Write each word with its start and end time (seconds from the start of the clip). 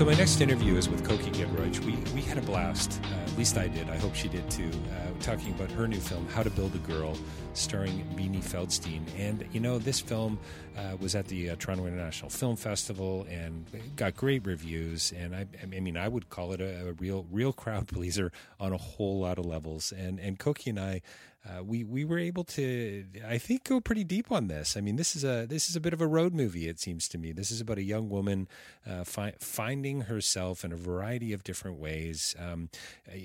So 0.00 0.06
my 0.06 0.14
next 0.14 0.40
interview 0.40 0.76
is 0.76 0.88
with 0.88 1.06
Coky 1.06 1.30
Giedroyc. 1.30 1.78
We 1.80 1.92
we 2.14 2.22
had 2.22 2.38
a 2.38 2.40
blast. 2.40 2.98
Uh, 3.04 3.30
at 3.30 3.36
least 3.36 3.58
I 3.58 3.68
did. 3.68 3.90
I 3.90 3.98
hope 3.98 4.14
she 4.14 4.28
did 4.28 4.50
too. 4.50 4.70
Uh, 4.70 5.20
talking 5.20 5.52
about 5.52 5.70
her 5.72 5.86
new 5.86 6.00
film, 6.00 6.26
How 6.28 6.42
to 6.42 6.48
Build 6.48 6.74
a 6.74 6.78
Girl, 6.78 7.18
starring 7.52 8.02
Beanie 8.16 8.42
Feldstein. 8.42 9.02
And 9.18 9.46
you 9.52 9.60
know, 9.60 9.78
this 9.78 10.00
film 10.00 10.38
uh, 10.74 10.96
was 10.98 11.14
at 11.14 11.26
the 11.26 11.50
uh, 11.50 11.56
Toronto 11.58 11.84
International 11.84 12.30
Film 12.30 12.56
Festival 12.56 13.26
and 13.28 13.66
got 13.96 14.16
great 14.16 14.46
reviews. 14.46 15.12
And 15.12 15.36
I, 15.36 15.44
I 15.62 15.66
mean, 15.66 15.98
I 15.98 16.08
would 16.08 16.30
call 16.30 16.52
it 16.52 16.62
a, 16.62 16.88
a 16.88 16.92
real 16.92 17.26
real 17.30 17.52
crowd 17.52 17.86
pleaser 17.94 18.32
on 18.58 18.72
a 18.72 18.78
whole 18.78 19.20
lot 19.20 19.38
of 19.38 19.44
levels. 19.44 19.92
And 19.92 20.18
and 20.18 20.38
Coky 20.38 20.70
and 20.70 20.80
I 20.80 21.02
uh, 21.48 21.64
we 21.64 21.84
we 21.84 22.04
were 22.04 22.18
able 22.18 22.44
to, 22.44 23.06
I 23.26 23.38
think, 23.38 23.64
go 23.64 23.80
pretty 23.80 24.04
deep 24.04 24.30
on 24.30 24.48
this. 24.48 24.76
I 24.76 24.82
mean, 24.82 24.96
this 24.96 25.16
is 25.16 25.24
a 25.24 25.46
this 25.46 25.70
is 25.70 25.76
a 25.76 25.80
bit 25.80 25.94
of 25.94 26.02
a 26.02 26.06
road 26.06 26.34
movie. 26.34 26.68
It 26.68 26.78
seems 26.78 27.08
to 27.08 27.18
me. 27.18 27.32
This 27.32 27.50
is 27.50 27.62
about 27.62 27.78
a 27.78 27.82
young 27.82 28.10
woman 28.10 28.46
uh, 28.86 29.04
fi- 29.04 29.34
finding 29.38 30.02
herself 30.02 30.64
in 30.64 30.72
a 30.72 30.76
variety 30.76 31.32
of 31.32 31.42
different 31.42 31.78
ways. 31.78 32.36
Um, 32.38 32.68
uh, 33.10 33.16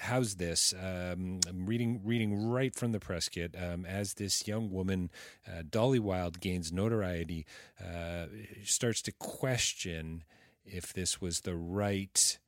how's 0.00 0.34
this? 0.34 0.74
Um, 0.74 1.40
I'm 1.48 1.64
reading 1.64 2.02
reading 2.04 2.50
right 2.50 2.74
from 2.74 2.92
the 2.92 3.00
press 3.00 3.30
kit. 3.30 3.56
Um, 3.58 3.86
as 3.86 4.14
this 4.14 4.46
young 4.46 4.70
woman, 4.70 5.10
uh, 5.48 5.62
Dolly 5.68 5.98
Wilde, 5.98 6.40
gains 6.40 6.70
notoriety, 6.70 7.46
uh, 7.82 8.26
starts 8.64 9.00
to 9.02 9.12
question 9.12 10.24
if 10.66 10.92
this 10.92 11.22
was 11.22 11.40
the 11.40 11.56
right 11.56 12.38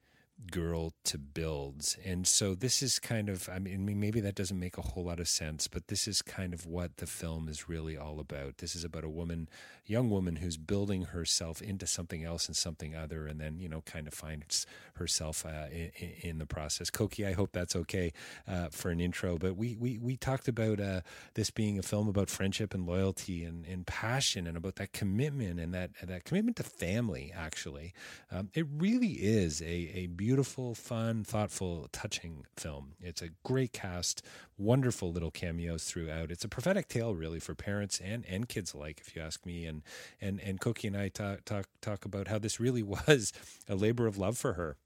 girl 0.51 0.93
to 1.05 1.19
build. 1.19 1.95
And 2.05 2.27
so 2.27 2.55
this 2.55 2.83
is 2.83 2.99
kind 2.99 3.29
of, 3.29 3.49
I 3.49 3.59
mean, 3.59 3.99
maybe 3.99 4.21
that 4.21 4.35
doesn't 4.35 4.59
make 4.59 4.79
a 4.79 4.83
whole 4.83 5.05
lot 5.05 5.21
of 5.21 5.29
sense, 5.29 5.69
but 5.69 5.89
this 5.89 6.09
is 6.09 6.23
kind 6.23 6.53
of 6.53 6.67
what 6.67 6.97
the 6.97 7.07
film 7.07 7.49
is 7.49 7.69
really 7.69 7.97
all 7.97 8.21
about. 8.21 8.59
This 8.59 8.75
is 8.75 8.85
about 8.85 9.05
a 9.05 9.09
woman, 9.09 9.49
young 9.87 10.11
woman 10.11 10.37
who's 10.37 10.57
building 10.57 11.03
herself 11.03 11.63
into 11.63 11.87
something 11.87 12.25
else 12.25 12.47
and 12.47 12.57
something 12.57 12.95
other, 12.95 13.27
and 13.27 13.41
then, 13.41 13.61
you 13.61 13.69
know, 13.69 13.83
kind 13.83 14.07
of 14.07 14.15
finds 14.15 14.67
herself 14.95 15.47
uh, 15.47 15.67
in, 15.71 15.91
in, 16.23 16.39
the 16.39 16.47
process. 16.47 16.91
Coky, 16.91 17.27
I 17.27 17.33
hope 17.33 17.53
that's 17.53 17.77
okay 17.77 18.13
uh, 18.49 18.69
for 18.71 18.91
an 18.91 19.01
intro, 19.01 19.39
but 19.39 19.57
we, 19.57 19.77
we, 19.77 19.99
we 19.99 20.17
talked 20.17 20.49
about 20.49 20.81
uh, 20.81 21.03
this 21.35 21.51
being 21.51 21.79
a 21.79 21.83
film 21.83 22.09
about 22.09 22.31
friendship 22.31 22.75
and 22.75 22.87
loyalty 22.87 23.45
and, 23.45 23.67
and 23.67 23.87
passion 23.87 24.47
and 24.47 24.57
about 24.57 24.77
that 24.77 24.93
commitment 24.93 25.61
and 25.61 25.75
that, 25.75 25.91
that 26.03 26.25
commitment 26.25 26.57
to 26.57 26.63
family, 26.63 27.33
actually. 27.35 27.93
Um, 28.31 28.51
it 28.55 28.67
really 28.71 29.13
is 29.13 29.61
a, 29.63 29.91
a 29.95 30.07
beautiful, 30.07 30.32
fun, 30.75 31.25
thoughtful, 31.25 31.89
touching 31.93 32.47
film. 32.57 32.95
It's 33.01 33.21
a 33.21 33.29
great 33.45 33.73
cast, 33.73 34.23
wonderful 34.57 35.13
little 35.13 35.31
cameos 35.31 35.85
throughout. 35.85 36.31
It's 36.31 36.45
a 36.45 36.49
prophetic 36.49 36.89
tale, 36.89 37.15
really, 37.15 37.41
for 37.41 37.55
parents 37.55 38.01
and, 38.03 38.25
and 38.27 38.49
kids 38.49 38.73
alike, 38.73 39.03
if 39.07 39.15
you 39.15 39.23
ask 39.23 39.45
me. 39.45 39.67
And 39.67 39.83
and 40.21 40.41
and 40.41 40.61
Coky 40.61 40.89
and 40.89 40.97
I 40.97 41.09
talk 41.09 41.45
talk 41.45 41.67
talk 41.81 42.05
about 42.05 42.29
how 42.29 42.39
this 42.39 42.59
really 42.59 42.83
was 43.09 43.33
a 43.69 43.75
labor 43.75 44.07
of 44.07 44.17
love 44.17 44.39
for 44.39 44.55
her 44.55 44.77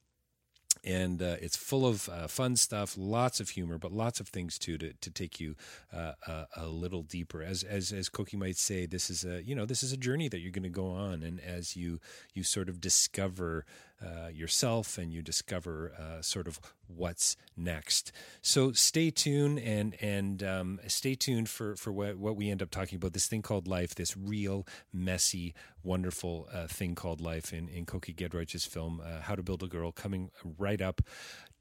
and 0.86 1.20
uh, 1.20 1.36
it's 1.40 1.56
full 1.56 1.84
of 1.84 2.08
uh, 2.08 2.28
fun 2.28 2.54
stuff, 2.54 2.94
lots 2.96 3.40
of 3.40 3.50
humor, 3.50 3.76
but 3.76 3.92
lots 3.92 4.20
of 4.20 4.28
things 4.28 4.58
too 4.58 4.78
to, 4.78 4.92
to 4.92 5.10
take 5.10 5.40
you 5.40 5.56
uh, 5.92 6.12
a, 6.26 6.46
a, 6.56 6.66
little 6.66 7.02
deeper. 7.02 7.42
As 7.42 7.64
as 7.64 7.92
as 7.92 8.08
Coky 8.08 8.36
might 8.36 8.56
say, 8.56 8.86
this 8.86 9.10
is 9.10 9.24
a 9.24 9.42
you 9.42 9.54
know 9.54 9.66
this 9.66 9.82
is 9.82 9.92
a 9.92 9.96
journey 9.96 10.28
that 10.28 10.38
you're 10.38 10.52
going 10.52 10.62
to 10.62 10.68
go 10.68 10.88
on, 10.88 11.22
and 11.22 11.40
as 11.40 11.76
you 11.76 11.98
you 12.32 12.44
sort 12.44 12.68
of 12.68 12.80
discover 12.80 13.64
uh, 14.04 14.28
yourself 14.28 14.98
and 14.98 15.12
you 15.12 15.22
discover 15.22 15.92
uh, 15.98 16.20
sort 16.20 16.46
of 16.46 16.60
what's 16.86 17.36
next. 17.56 18.12
So 18.42 18.72
stay 18.72 19.10
tuned 19.10 19.58
and 19.58 19.94
and 20.00 20.42
um, 20.42 20.80
stay 20.86 21.14
tuned 21.14 21.48
for 21.48 21.76
for 21.76 21.92
what 21.92 22.16
what 22.16 22.36
we 22.36 22.50
end 22.50 22.62
up 22.62 22.70
talking 22.70 22.96
about. 22.96 23.12
This 23.12 23.26
thing 23.26 23.42
called 23.42 23.66
life, 23.66 23.94
this 23.94 24.16
real 24.16 24.66
messy, 24.92 25.54
wonderful 25.82 26.48
uh, 26.52 26.66
thing 26.66 26.94
called 26.94 27.20
life 27.20 27.52
in 27.52 27.68
in 27.68 27.86
Coky 27.86 28.12
Giedroyc's 28.12 28.66
film, 28.66 29.00
uh, 29.04 29.20
How 29.22 29.34
to 29.34 29.42
Build 29.42 29.62
a 29.62 29.68
Girl, 29.68 29.92
coming 29.92 30.30
right 30.58 30.80
up. 30.80 31.00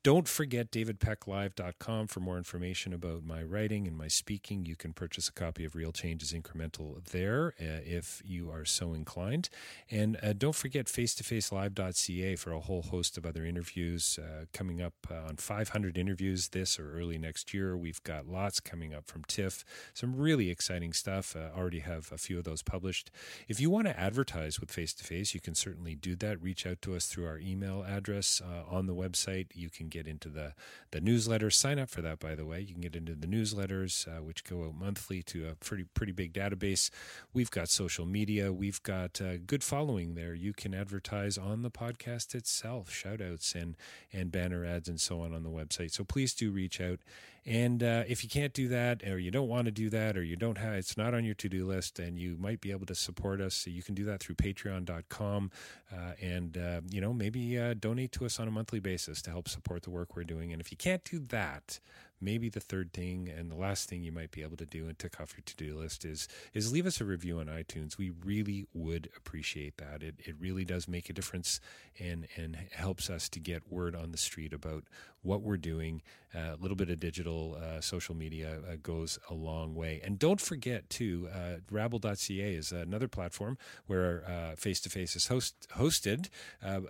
Don't 0.05 0.27
forget 0.27 0.69
davidpecklive.com 0.69 2.05
for 2.05 2.19
more 2.19 2.37
information 2.37 2.93
about 2.93 3.23
my 3.23 3.41
writing 3.41 3.87
and 3.87 3.97
my 3.97 4.07
speaking. 4.07 4.63
You 4.63 4.75
can 4.75 4.93
purchase 4.93 5.27
a 5.27 5.31
copy 5.31 5.65
of 5.65 5.73
Real 5.73 5.91
Change 5.91 6.21
is 6.21 6.31
Incremental 6.31 7.03
there 7.05 7.55
uh, 7.59 7.81
if 7.83 8.21
you 8.23 8.51
are 8.51 8.65
so 8.65 8.93
inclined. 8.93 9.49
And 9.89 10.19
uh, 10.21 10.33
don't 10.33 10.53
forget 10.53 10.87
face-to-facelive.ca 10.87 12.35
for 12.35 12.51
a 12.51 12.59
whole 12.59 12.83
host 12.83 13.17
of 13.17 13.25
other 13.25 13.43
interviews 13.45 14.19
uh, 14.21 14.45
coming 14.53 14.79
up 14.79 14.93
uh, 15.09 15.27
on 15.27 15.37
500 15.37 15.97
interviews 15.97 16.49
this 16.49 16.77
or 16.77 16.93
early 16.93 17.17
next 17.17 17.51
year. 17.51 17.75
We've 17.75 18.03
got 18.03 18.27
lots 18.27 18.59
coming 18.59 18.93
up 18.93 19.07
from 19.07 19.23
TIFF. 19.23 19.65
Some 19.95 20.15
really 20.15 20.51
exciting 20.51 20.93
stuff. 20.93 21.35
Uh, 21.35 21.49
already 21.57 21.79
have 21.79 22.11
a 22.11 22.19
few 22.19 22.37
of 22.37 22.43
those 22.43 22.61
published. 22.61 23.09
If 23.47 23.59
you 23.59 23.71
want 23.71 23.87
to 23.87 23.99
advertise 23.99 24.59
with 24.59 24.69
Face 24.69 24.93
to 24.93 25.03
Face, 25.03 25.33
you 25.33 25.39
can 25.39 25.55
certainly 25.55 25.95
do 25.95 26.15
that. 26.17 26.39
Reach 26.43 26.67
out 26.67 26.83
to 26.83 26.93
us 26.93 27.07
through 27.07 27.25
our 27.25 27.39
email 27.39 27.83
address 27.83 28.39
uh, 28.39 28.71
on 28.71 28.85
the 28.85 28.93
website. 28.93 29.47
You 29.55 29.71
can 29.71 29.89
get 29.95 30.07
into 30.07 30.29
the, 30.29 30.53
the 30.91 31.01
newsletter. 31.01 31.49
Sign 31.49 31.79
up 31.79 31.89
for 31.89 32.01
that, 32.01 32.19
by 32.19 32.35
the 32.35 32.45
way. 32.45 32.59
You 32.61 32.73
can 32.73 32.81
get 32.81 32.95
into 32.95 33.15
the 33.15 33.27
newsletters, 33.27 34.07
uh, 34.07 34.21
which 34.21 34.43
go 34.43 34.65
out 34.65 34.75
monthly 34.75 35.23
to 35.23 35.47
a 35.47 35.55
pretty 35.55 35.85
pretty 35.93 36.11
big 36.11 36.33
database. 36.33 36.89
We've 37.33 37.51
got 37.51 37.69
social 37.69 38.05
media. 38.05 38.51
We've 38.51 38.81
got 38.83 39.21
uh, 39.21 39.37
good 39.37 39.63
following 39.63 40.15
there. 40.15 40.33
You 40.33 40.53
can 40.53 40.73
advertise 40.73 41.37
on 41.37 41.61
the 41.61 41.71
podcast 41.71 42.35
itself, 42.35 42.91
shout 42.91 43.21
outs 43.21 43.55
and, 43.55 43.77
and 44.11 44.31
banner 44.31 44.65
ads 44.65 44.89
and 44.89 44.99
so 44.99 45.21
on 45.21 45.33
on 45.33 45.43
the 45.43 45.49
website. 45.49 45.91
So 45.91 46.03
please 46.03 46.33
do 46.33 46.51
reach 46.51 46.81
out 46.81 46.99
and 47.45 47.83
uh, 47.83 48.03
if 48.07 48.23
you 48.23 48.29
can't 48.29 48.53
do 48.53 48.67
that, 48.69 49.03
or 49.03 49.19
you 49.19 49.29
don't 49.29 49.47
want 49.47 49.65
to 49.65 49.71
do 49.71 49.89
that, 49.91 50.17
or 50.17 50.23
you 50.23 50.35
don't 50.35 50.57
have, 50.57 50.73
it's 50.73 50.97
not 50.97 51.13
on 51.13 51.23
your 51.23 51.35
to 51.35 51.47
do 51.47 51.65
list, 51.65 51.99
and 51.99 52.17
you 52.17 52.37
might 52.39 52.59
be 52.59 52.71
able 52.71 52.87
to 52.87 52.95
support 52.95 53.39
us. 53.39 53.53
So 53.53 53.69
you 53.69 53.83
can 53.83 53.93
do 53.93 54.03
that 54.05 54.19
through 54.19 54.35
patreon.com. 54.35 55.51
Uh, 55.93 56.11
and, 56.19 56.57
uh, 56.57 56.81
you 56.89 56.99
know, 56.99 57.13
maybe 57.13 57.59
uh, 57.59 57.75
donate 57.75 58.11
to 58.13 58.25
us 58.25 58.39
on 58.39 58.47
a 58.47 58.51
monthly 58.51 58.79
basis 58.79 59.21
to 59.23 59.29
help 59.29 59.47
support 59.47 59.83
the 59.83 59.91
work 59.91 60.15
we're 60.15 60.23
doing. 60.23 60.51
And 60.53 60.59
if 60.59 60.71
you 60.71 60.77
can't 60.77 61.03
do 61.03 61.19
that, 61.19 61.79
maybe 62.21 62.49
the 62.49 62.59
third 62.59 62.93
thing 62.93 63.29
and 63.29 63.51
the 63.51 63.55
last 63.55 63.89
thing 63.89 64.03
you 64.03 64.11
might 64.11 64.31
be 64.31 64.41
able 64.41 64.57
to 64.57 64.65
do 64.65 64.87
and 64.87 64.97
tick 64.97 65.19
off 65.19 65.33
your 65.35 65.43
to-do 65.45 65.77
list 65.77 66.05
is 66.05 66.27
is 66.53 66.71
leave 66.71 66.85
us 66.85 67.01
a 67.01 67.05
review 67.05 67.39
on 67.39 67.47
iTunes. 67.47 67.97
We 67.97 68.11
really 68.23 68.67
would 68.73 69.09
appreciate 69.15 69.77
that. 69.77 70.01
It 70.01 70.15
it 70.19 70.35
really 70.39 70.65
does 70.65 70.87
make 70.87 71.09
a 71.09 71.13
difference 71.13 71.59
and 71.99 72.27
and 72.35 72.57
helps 72.71 73.09
us 73.09 73.29
to 73.29 73.39
get 73.39 73.71
word 73.71 73.95
on 73.95 74.11
the 74.11 74.17
street 74.17 74.53
about 74.53 74.85
what 75.21 75.41
we're 75.41 75.57
doing. 75.57 76.01
A 76.35 76.57
little 76.59 76.75
bit 76.75 76.89
of 76.89 76.99
digital 76.99 77.55
uh, 77.55 77.81
social 77.81 78.15
media 78.15 78.59
uh, 78.69 78.75
goes 78.81 79.17
a 79.29 79.33
long 79.33 79.73
way. 79.73 80.01
And 80.03 80.19
don't 80.19 80.41
forget 80.41 80.89
too, 80.89 81.29
uh, 81.33 81.57
Rabble.ca 81.71 82.53
is 82.53 82.71
another 82.71 83.07
platform 83.07 83.57
where 83.87 84.23
Face 84.57 84.79
to 84.81 84.89
Face 84.89 85.15
is 85.15 85.27
host, 85.27 85.67
hosted 85.75 86.29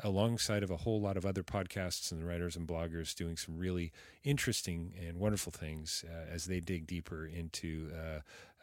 alongside 0.04 0.64
of 0.64 0.72
a 0.72 0.78
whole 0.78 1.00
lot 1.00 1.18
of 1.18 1.26
other 1.26 1.44
podcasts 1.44 2.12
and 2.12 2.26
writers 2.26 2.56
and 2.56 2.68
bloggers 2.68 3.14
doing 3.16 3.38
some 3.38 3.58
really 3.58 3.92
interesting 4.24 4.94
and 5.08 5.20
wonderful 5.20 5.52
things 5.52 6.04
as 6.32 6.46
they 6.46 6.60
dig 6.60 6.88
deeper 6.88 7.26
into 7.26 7.92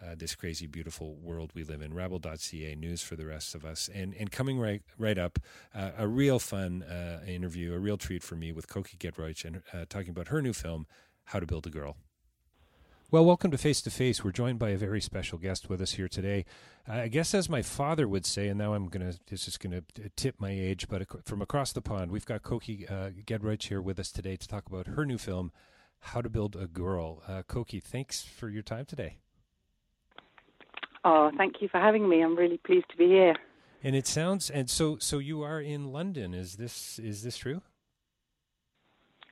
uh, 0.03 0.15
this 0.17 0.35
crazy, 0.35 0.67
beautiful 0.67 1.17
world 1.17 1.53
we 1.55 1.65
live 1.65 1.81
in. 1.81 1.95
Rabble.ca, 1.95 2.75
news 2.75 3.03
for 3.03 3.17
the 3.17 3.27
rest 3.27 3.55
of 3.55 3.65
us. 3.65 3.89
And, 3.93 4.15
and 4.19 4.31
coming 4.31 4.59
right, 4.59 4.83
right 4.99 5.19
up, 5.19 5.39
uh, 5.75 5.91
a 5.97 6.09
real 6.09 6.39
fun 6.39 6.83
uh, 6.83 7.21
interview, 7.27 7.75
a 7.75 7.79
real 7.79 7.97
treat 7.97 8.23
for 8.23 8.35
me 8.35 8.53
with 8.53 8.69
Coky 8.69 8.97
Giedroyc 8.97 9.45
and 9.45 9.63
uh, 9.73 9.85
talking 9.89 10.11
about 10.11 10.29
her 10.29 10.43
new 10.43 10.53
film, 10.53 10.87
How 11.27 11.41
to 11.41 11.47
Build 11.47 11.67
a 11.67 11.71
Girl. 11.71 11.97
Well, 13.13 13.27
welcome 13.27 13.51
to 13.51 13.59
Face 13.59 13.83
to 13.83 13.91
Face. 13.91 14.25
We're 14.25 14.33
joined 14.33 14.59
by 14.59 14.71
a 14.71 14.79
very 14.79 15.03
special 15.03 15.37
guest 15.37 15.69
with 15.69 15.83
us 15.83 15.93
here 15.93 16.09
today. 16.09 16.47
I 16.89 17.09
guess, 17.09 17.35
as 17.35 17.47
my 17.47 17.61
father 17.61 18.09
would 18.09 18.25
say, 18.25 18.49
and 18.49 18.57
now 18.59 18.73
I'm 18.73 18.89
gonna 18.89 19.13
this 19.29 19.47
is 19.47 19.59
gonna 19.59 19.83
tip 20.17 20.37
my 20.41 20.49
age, 20.49 20.89
but 20.89 21.07
from 21.27 21.43
across 21.43 21.73
the 21.73 21.83
pond, 21.83 22.11
we've 22.11 22.25
got 22.25 22.43
Coky 22.43 22.89
uh, 22.89 23.11
here 23.61 23.83
with 23.83 23.99
us 23.99 24.11
today 24.13 24.37
to 24.37 24.49
talk 24.49 24.67
about 24.67 24.87
her 24.87 25.05
new 25.05 25.19
film, 25.19 25.53
How 26.01 26.23
to 26.23 26.31
Build 26.31 26.57
a 26.57 26.67
Girl. 26.67 27.23
Uh, 27.29 27.43
Coky, 27.43 27.81
thanks 27.81 28.23
for 28.23 28.49
your 28.49 28.63
time 28.63 28.87
today. 28.87 29.19
Oh, 31.05 31.31
thank 31.37 31.61
you 31.61 31.69
for 31.69 31.79
having 31.79 32.09
me. 32.09 32.23
I'm 32.23 32.37
really 32.37 32.59
pleased 32.59 32.89
to 32.91 32.97
be 32.97 33.07
here. 33.07 33.35
And 33.83 33.97
it 33.97 34.07
sounds 34.07 34.49
and 34.51 34.71
so 34.71 34.97
so 34.99 35.19
you 35.19 35.43
are 35.43 35.61
in 35.61 35.93
London. 35.93 36.35
Is 36.35 36.57
this 36.57 36.99
is 36.99 37.23
this 37.23 37.37
true? 37.37 37.63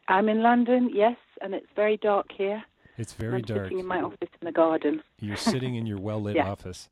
I'm 0.09 0.29
in 0.29 0.43
London, 0.43 0.91
yes, 0.93 1.17
and 1.41 1.55
it's 1.55 1.69
very 1.77 1.97
dark 1.97 2.27
here. 2.37 2.65
It's 2.99 3.13
very 3.13 3.37
I'm 3.37 3.43
dark. 3.43 3.67
Sitting 3.67 3.79
in 3.79 3.87
my 3.87 4.01
office 4.01 4.29
in 4.41 4.45
the 4.45 4.53
garden. 4.53 5.03
You're 5.21 5.37
sitting 5.37 5.77
in 5.77 5.87
your 5.87 5.99
well 5.99 6.21
lit 6.21 6.35
yeah. 6.37 6.51
office. 6.51 6.89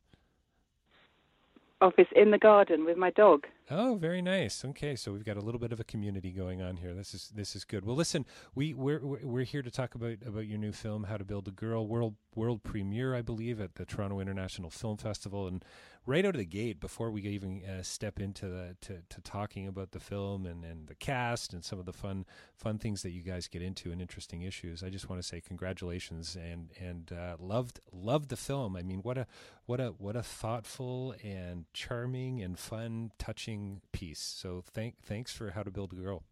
Office 1.81 2.07
in 2.13 2.31
the 2.31 2.37
garden 2.37 2.83
with 2.83 2.97
my 2.97 3.09
dog. 3.11 3.47
Oh, 3.71 3.95
very 3.95 4.21
nice. 4.21 4.65
Okay, 4.65 4.95
so 4.95 5.13
we've 5.13 5.23
got 5.23 5.37
a 5.37 5.41
little 5.41 5.59
bit 5.59 5.71
of 5.71 5.79
a 5.79 5.85
community 5.85 6.31
going 6.31 6.61
on 6.61 6.75
here. 6.75 6.93
This 6.93 7.13
is 7.13 7.31
this 7.33 7.55
is 7.55 7.63
good. 7.63 7.85
Well, 7.85 7.95
listen, 7.95 8.25
we 8.53 8.73
we're 8.73 8.99
we're 8.99 9.45
here 9.45 9.61
to 9.61 9.71
talk 9.71 9.95
about 9.95 10.17
about 10.25 10.47
your 10.47 10.57
new 10.57 10.73
film, 10.73 11.05
How 11.05 11.15
to 11.15 11.23
Build 11.23 11.47
a 11.47 11.51
Girl, 11.51 11.87
world 11.87 12.15
world 12.35 12.63
premiere, 12.63 13.15
I 13.15 13.21
believe, 13.21 13.61
at 13.61 13.75
the 13.75 13.85
Toronto 13.85 14.19
International 14.19 14.69
Film 14.69 14.97
Festival, 14.97 15.47
and 15.47 15.63
right 16.05 16.25
out 16.25 16.35
of 16.35 16.39
the 16.39 16.45
gate, 16.45 16.79
before 16.79 17.11
we 17.11 17.21
even 17.21 17.61
uh, 17.63 17.83
step 17.83 18.19
into 18.19 18.47
the 18.47 18.75
to, 18.81 19.01
to 19.09 19.21
talking 19.21 19.67
about 19.67 19.91
the 19.91 19.99
film 19.99 20.45
and, 20.45 20.63
and 20.63 20.87
the 20.87 20.95
cast 20.95 21.53
and 21.53 21.63
some 21.63 21.79
of 21.79 21.85
the 21.85 21.93
fun 21.93 22.25
fun 22.55 22.77
things 22.77 23.01
that 23.03 23.11
you 23.11 23.21
guys 23.21 23.47
get 23.47 23.61
into 23.61 23.91
and 23.91 24.01
interesting 24.01 24.41
issues, 24.41 24.83
I 24.83 24.89
just 24.89 25.09
want 25.09 25.21
to 25.21 25.27
say 25.27 25.41
congratulations 25.41 26.35
and 26.35 26.69
and 26.79 27.11
uh, 27.11 27.37
loved 27.39 27.79
loved 27.91 28.29
the 28.29 28.37
film. 28.37 28.75
I 28.75 28.81
mean, 28.81 28.99
what 28.99 29.17
a 29.17 29.27
what 29.65 29.79
a 29.79 29.89
what 29.97 30.15
a 30.15 30.23
thoughtful 30.23 31.15
and 31.23 31.65
charming 31.73 32.41
and 32.41 32.57
fun, 32.57 33.11
touching 33.17 33.81
piece. 33.91 34.21
So 34.21 34.63
thank 34.65 34.95
thanks 35.03 35.33
for 35.33 35.51
How 35.51 35.63
to 35.63 35.71
Build 35.71 35.93
a 35.93 35.95
Girl. 35.95 36.23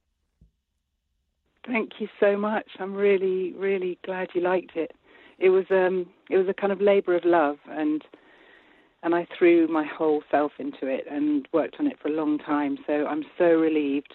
Thank 1.65 1.99
you 1.99 2.07
so 2.19 2.37
much. 2.37 2.67
I'm 2.79 2.93
really 2.93 3.53
really 3.53 3.99
glad 4.05 4.29
you 4.33 4.41
liked 4.41 4.75
it. 4.75 4.93
It 5.37 5.49
was 5.49 5.65
um 5.69 6.07
it 6.29 6.37
was 6.37 6.47
a 6.47 6.53
kind 6.53 6.71
of 6.71 6.81
labor 6.81 7.15
of 7.15 7.25
love 7.25 7.57
and 7.69 8.03
and 9.07 9.15
I 9.15 9.25
threw 9.39 9.69
my 9.69 9.85
whole 9.85 10.21
self 10.29 10.51
into 10.59 10.85
it 10.85 11.05
and 11.09 11.47
worked 11.53 11.77
on 11.79 11.87
it 11.87 11.97
for 12.01 12.09
a 12.09 12.11
long 12.11 12.37
time. 12.39 12.77
So 12.85 13.07
I'm 13.07 13.23
so 13.37 13.45
relieved 13.45 14.13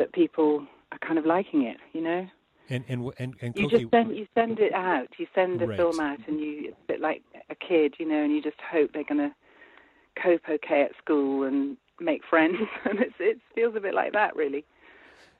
that 0.00 0.12
people 0.12 0.66
are 0.90 0.98
kind 0.98 1.16
of 1.16 1.24
liking 1.24 1.62
it, 1.62 1.76
you 1.92 2.00
know. 2.00 2.26
And 2.68 2.84
and 2.88 3.08
and, 3.20 3.34
and 3.40 3.54
you 3.56 3.70
just 3.70 3.84
send 3.92 4.16
you 4.16 4.26
send 4.34 4.58
it 4.58 4.72
out. 4.74 5.06
You 5.16 5.28
send 5.32 5.60
the 5.60 5.68
Right. 5.68 5.76
film 5.76 6.00
out, 6.00 6.18
and 6.26 6.40
you 6.40 6.70
it's 6.70 6.76
a 6.82 6.86
bit 6.92 7.00
like 7.00 7.22
a 7.50 7.54
kid, 7.54 7.94
you 8.00 8.08
know, 8.08 8.20
and 8.24 8.32
you 8.32 8.42
just 8.42 8.56
hope 8.68 8.90
they're 8.92 9.04
going 9.04 9.30
to 9.30 9.34
cope 10.20 10.42
okay 10.50 10.82
at 10.82 10.90
school 11.00 11.44
and 11.44 11.76
make 12.00 12.22
friends. 12.28 12.56
and 12.84 12.98
it 13.20 13.38
feels 13.54 13.76
a 13.76 13.80
bit 13.80 13.94
like 13.94 14.12
that, 14.14 14.34
really. 14.34 14.64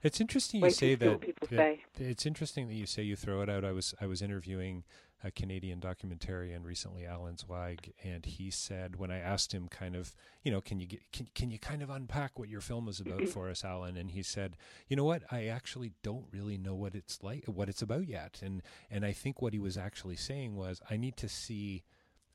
It's 0.05 0.21
interesting 0.21 0.61
you 0.61 0.67
Wait 0.67 0.75
say 0.75 0.95
that. 0.95 1.21
people 1.21 1.49
that- 1.51 1.57
say. 1.57 1.81
It's 1.99 2.25
interesting 2.25 2.69
that 2.69 2.75
you 2.75 2.87
say 2.87 3.03
you 3.03 3.17
throw 3.17 3.41
it 3.43 3.51
out. 3.51 3.65
I 3.65 3.73
was 3.73 3.95
I 4.01 4.07
was 4.07 4.23
interviewing 4.23 4.85
a 5.27 5.31
Canadian 5.31 5.81
documentarian 5.81 6.65
recently, 6.65 7.05
Alan 7.05 7.37
Zweig, 7.37 7.93
and 8.05 8.25
he 8.25 8.51
said 8.51 8.97
when 8.97 9.11
I 9.11 9.19
asked 9.19 9.53
him, 9.53 9.67
kind 9.69 9.97
of, 9.97 10.15
you 10.45 10.53
know, 10.53 10.61
can 10.61 10.79
you 10.79 10.87
get 10.87 11.01
can 11.13 11.29
can 11.35 11.51
you 11.51 11.59
kind 11.59 11.83
of 11.83 11.91
unpack 11.91 12.39
what 12.39 12.49
your 12.49 12.61
film 12.61 12.89
is 12.89 13.01
about 13.01 13.29
for 13.35 13.51
us, 13.51 13.65
Alan? 13.65 13.97
And 13.97 14.13
he 14.13 14.23
said, 14.23 14.57
you 14.89 14.97
know 14.97 15.05
what, 15.05 15.23
I 15.31 15.47
actually 15.47 15.93
don't 16.03 16.27
really 16.31 16.57
know 16.57 16.75
what 16.75 16.95
it's 16.95 17.23
like, 17.23 17.45
what 17.47 17.69
it's 17.69 17.83
about 17.83 18.07
yet. 18.07 18.41
And 18.43 18.63
and 18.91 19.05
I 19.05 19.13
think 19.13 19.43
what 19.43 19.53
he 19.53 19.59
was 19.59 19.77
actually 19.77 20.17
saying 20.17 20.57
was, 20.57 20.81
I 20.91 20.97
need 20.97 21.17
to 21.19 21.29
see. 21.29 21.83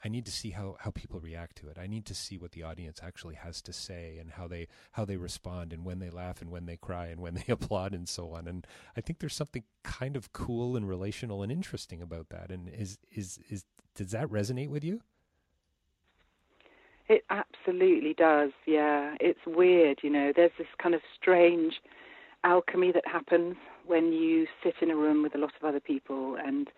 I 0.03 0.09
need 0.09 0.25
to 0.25 0.31
see 0.31 0.51
how, 0.51 0.77
how 0.79 0.91
people 0.91 1.19
react 1.19 1.57
to 1.57 1.67
it. 1.67 1.77
I 1.79 1.87
need 1.87 2.05
to 2.07 2.15
see 2.15 2.37
what 2.37 2.51
the 2.51 2.63
audience 2.63 2.99
actually 3.03 3.35
has 3.35 3.61
to 3.63 3.73
say 3.73 4.17
and 4.19 4.31
how 4.31 4.47
they 4.47 4.67
how 4.91 5.05
they 5.05 5.17
respond 5.17 5.71
and 5.73 5.85
when 5.85 5.99
they 5.99 6.09
laugh 6.09 6.41
and 6.41 6.49
when 6.49 6.65
they 6.65 6.77
cry 6.77 7.07
and 7.07 7.21
when 7.21 7.35
they 7.35 7.45
applaud 7.49 7.93
and 7.93 8.09
so 8.09 8.31
on. 8.33 8.47
And 8.47 8.65
I 8.97 9.01
think 9.01 9.19
there's 9.19 9.35
something 9.35 9.63
kind 9.83 10.15
of 10.15 10.33
cool 10.33 10.75
and 10.75 10.87
relational 10.87 11.43
and 11.43 11.51
interesting 11.51 12.01
about 12.01 12.29
that. 12.29 12.51
And 12.51 12.69
is 12.69 12.97
is 13.11 13.39
is 13.49 13.65
does 13.95 14.11
that 14.11 14.27
resonate 14.27 14.69
with 14.69 14.83
you? 14.83 15.01
It 17.07 17.25
absolutely 17.29 18.13
does. 18.13 18.51
Yeah, 18.65 19.15
it's 19.19 19.45
weird, 19.45 19.99
you 20.01 20.09
know. 20.09 20.31
There's 20.35 20.51
this 20.57 20.67
kind 20.81 20.95
of 20.95 21.01
strange 21.19 21.73
alchemy 22.43 22.91
that 22.93 23.05
happens 23.05 23.55
when 23.85 24.13
you 24.13 24.47
sit 24.63 24.75
in 24.81 24.89
a 24.89 24.95
room 24.95 25.21
with 25.21 25.35
a 25.35 25.37
lot 25.37 25.51
of 25.59 25.67
other 25.67 25.79
people 25.79 26.37
and 26.43 26.69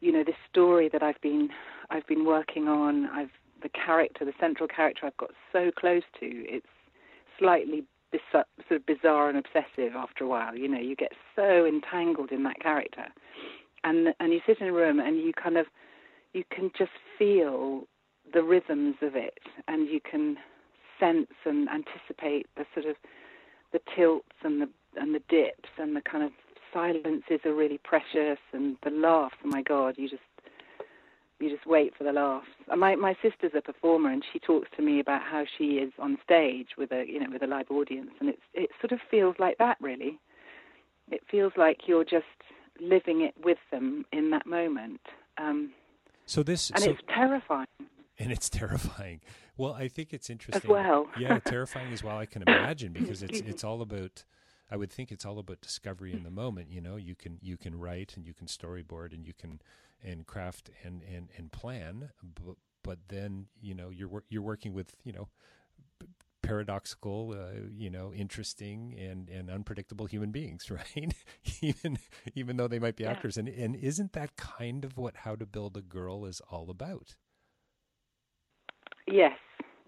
you 0.00 0.10
know 0.12 0.24
this 0.24 0.36
story 0.50 0.88
that 0.88 1.02
I've 1.02 1.20
been 1.20 1.50
I've 1.92 2.06
been 2.06 2.24
working 2.24 2.68
on 2.68 3.06
I've 3.06 3.30
the 3.62 3.68
character 3.68 4.24
the 4.24 4.32
central 4.40 4.66
character 4.66 5.06
I've 5.06 5.16
got 5.18 5.30
so 5.52 5.70
close 5.70 6.02
to 6.20 6.26
it's 6.26 6.66
slightly 7.38 7.84
bis- 8.10 8.20
sort 8.32 8.46
of 8.70 8.86
bizarre 8.86 9.28
and 9.28 9.38
obsessive 9.38 9.94
after 9.94 10.24
a 10.24 10.26
while 10.26 10.56
you 10.56 10.68
know 10.68 10.80
you 10.80 10.96
get 10.96 11.12
so 11.36 11.66
entangled 11.66 12.32
in 12.32 12.42
that 12.44 12.58
character. 12.60 13.06
And 13.84 14.14
and 14.20 14.32
you 14.32 14.40
sit 14.46 14.60
in 14.60 14.68
a 14.68 14.72
room 14.72 15.00
and 15.00 15.18
you 15.18 15.32
kind 15.32 15.58
of 15.58 15.66
you 16.32 16.44
can 16.50 16.70
just 16.76 16.92
feel 17.18 17.86
the 18.32 18.42
rhythms 18.42 18.96
of 19.02 19.14
it 19.14 19.38
and 19.68 19.88
you 19.88 20.00
can 20.00 20.38
sense 20.98 21.32
and 21.44 21.68
anticipate 21.68 22.46
the 22.56 22.64
sort 22.72 22.86
of 22.86 22.96
the 23.72 23.80
tilts 23.94 24.36
and 24.42 24.62
the 24.62 24.68
and 24.96 25.14
the 25.14 25.22
dips 25.28 25.68
and 25.78 25.94
the 25.94 26.00
kind 26.00 26.24
of 26.24 26.32
silences 26.72 27.40
are 27.44 27.54
really 27.54 27.78
precious 27.84 28.38
and 28.52 28.76
the 28.82 28.90
laughs 28.90 29.36
oh 29.44 29.48
my 29.48 29.62
god 29.62 29.94
you 29.98 30.08
just 30.08 30.22
you 31.42 31.50
just 31.50 31.66
wait 31.66 31.92
for 31.96 32.04
the 32.04 32.12
laughs 32.12 32.46
and 32.68 32.80
my 32.80 32.94
my 32.94 33.14
sister's 33.22 33.52
a 33.56 33.60
performer 33.60 34.10
and 34.10 34.24
she 34.32 34.38
talks 34.38 34.68
to 34.76 34.82
me 34.82 35.00
about 35.00 35.22
how 35.22 35.44
she 35.58 35.74
is 35.74 35.92
on 35.98 36.16
stage 36.24 36.68
with 36.78 36.92
a 36.92 37.04
you 37.06 37.20
know 37.20 37.26
with 37.32 37.42
a 37.42 37.46
live 37.46 37.70
audience 37.70 38.10
and 38.20 38.28
it's 38.28 38.42
it 38.54 38.70
sort 38.80 38.92
of 38.92 38.98
feels 39.10 39.34
like 39.38 39.58
that 39.58 39.76
really 39.80 40.18
it 41.10 41.22
feels 41.30 41.52
like 41.56 41.80
you're 41.86 42.04
just 42.04 42.24
living 42.80 43.20
it 43.22 43.34
with 43.44 43.58
them 43.70 44.04
in 44.12 44.30
that 44.30 44.46
moment 44.46 45.00
um 45.38 45.72
So 46.26 46.42
this 46.42 46.70
and 46.70 46.82
so, 46.84 46.90
it's 46.90 47.02
terrifying 47.08 47.66
and 48.18 48.32
it's 48.32 48.48
terrifying. 48.48 49.20
Well, 49.56 49.74
I 49.74 49.88
think 49.88 50.12
it's 50.12 50.30
interesting. 50.30 50.70
As 50.70 50.72
well. 50.72 51.08
yeah, 51.18 51.38
terrifying 51.40 51.92
as 51.92 52.02
well. 52.02 52.16
I 52.16 52.26
can 52.26 52.42
imagine 52.42 52.92
because 52.92 53.22
it's 53.22 53.40
it's 53.40 53.64
all 53.64 53.82
about. 53.82 54.24
I 54.70 54.76
would 54.76 54.90
think 54.90 55.12
it's 55.12 55.26
all 55.26 55.38
about 55.38 55.60
discovery 55.60 56.14
in 56.14 56.22
the 56.22 56.30
moment. 56.30 56.70
You 56.70 56.80
know, 56.80 56.96
you 56.96 57.14
can 57.14 57.38
you 57.42 57.56
can 57.56 57.78
write 57.78 58.16
and 58.16 58.26
you 58.26 58.32
can 58.32 58.46
storyboard 58.46 59.12
and 59.12 59.26
you 59.26 59.34
can 59.34 59.60
and 60.02 60.26
craft 60.26 60.70
and 60.84 61.02
and 61.02 61.28
and 61.36 61.52
plan, 61.52 62.10
but 62.22 62.56
but 62.82 62.98
then 63.08 63.46
you 63.60 63.74
know 63.74 63.90
you're 63.90 64.24
you're 64.28 64.42
working 64.42 64.72
with 64.74 64.96
you 65.04 65.12
know 65.12 65.28
paradoxical, 66.42 67.34
uh, 67.38 67.60
you 67.70 67.90
know, 67.90 68.12
interesting 68.12 68.94
and 68.98 69.28
and 69.28 69.50
unpredictable 69.50 70.06
human 70.06 70.30
beings, 70.30 70.70
right? 70.96 71.14
even 71.60 71.98
even 72.34 72.56
though 72.56 72.68
they 72.68 72.78
might 72.78 72.96
be 72.96 73.06
Yeah. 73.06 73.06
actors, 73.06 73.36
and 73.36 73.48
and 73.48 73.76
isn't 73.76 74.12
that 74.12 74.36
kind 74.36 74.84
of 74.84 74.96
what 74.98 75.18
How 75.18 75.36
to 75.36 75.46
Build 75.46 75.76
a 75.76 75.82
Girl 75.82 76.24
is 76.26 76.40
all 76.50 76.70
about? 76.70 77.16
Yes, 79.06 79.38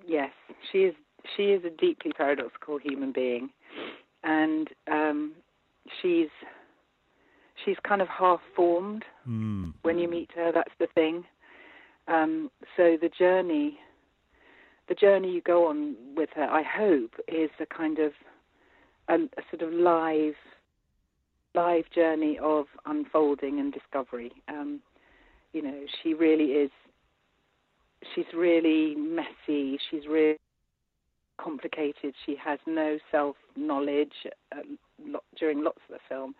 yes, 0.06 0.30
she 0.70 0.78
is. 0.78 0.94
She 1.36 1.44
is 1.52 1.64
a 1.64 1.70
deeply 1.70 2.12
paradoxical 2.12 2.78
human 2.78 3.12
being, 3.12 3.48
and 4.22 4.68
um, 4.90 5.32
she's 6.02 6.28
she's 7.64 7.76
kind 7.86 8.02
of 8.02 8.08
half 8.08 8.40
formed 8.54 9.04
Mm. 9.28 9.72
when 9.82 9.98
you 9.98 10.08
meet 10.08 10.30
her. 10.32 10.52
That's 10.52 10.74
the 10.78 10.86
thing. 10.88 11.24
Um, 12.08 12.50
so 12.76 12.96
the 13.00 13.08
journey, 13.08 13.78
the 14.88 14.94
journey 14.94 15.30
you 15.30 15.40
go 15.40 15.66
on 15.66 15.96
with 16.14 16.28
her, 16.34 16.44
I 16.44 16.62
hope, 16.62 17.14
is 17.28 17.50
a 17.60 17.66
kind 17.66 17.98
of 17.98 18.12
a, 19.08 19.14
a 19.14 19.42
sort 19.50 19.62
of 19.62 19.72
live 19.72 20.34
live 21.54 21.84
journey 21.94 22.36
of 22.42 22.66
unfolding 22.84 23.60
and 23.60 23.72
discovery. 23.72 24.32
Um, 24.48 24.80
you 25.52 25.62
know, 25.62 25.86
she 26.02 26.12
really 26.14 26.52
is. 26.52 26.70
She's 28.14 28.26
really 28.34 28.94
messy. 28.96 29.78
She's 29.90 30.06
really 30.06 30.36
complicated. 31.40 32.14
She 32.26 32.36
has 32.44 32.58
no 32.66 32.98
self 33.10 33.36
knowledge 33.56 34.12
uh, 34.52 34.60
during 35.38 35.62
lots 35.64 35.78
of 35.88 35.94
the 35.94 36.00
film, 36.08 36.34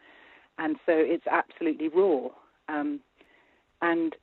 and 0.58 0.76
so 0.86 0.92
it's 0.92 1.26
absolutely 1.26 1.88
raw. 1.88 2.28
Um, 2.68 3.00
and 3.82 4.14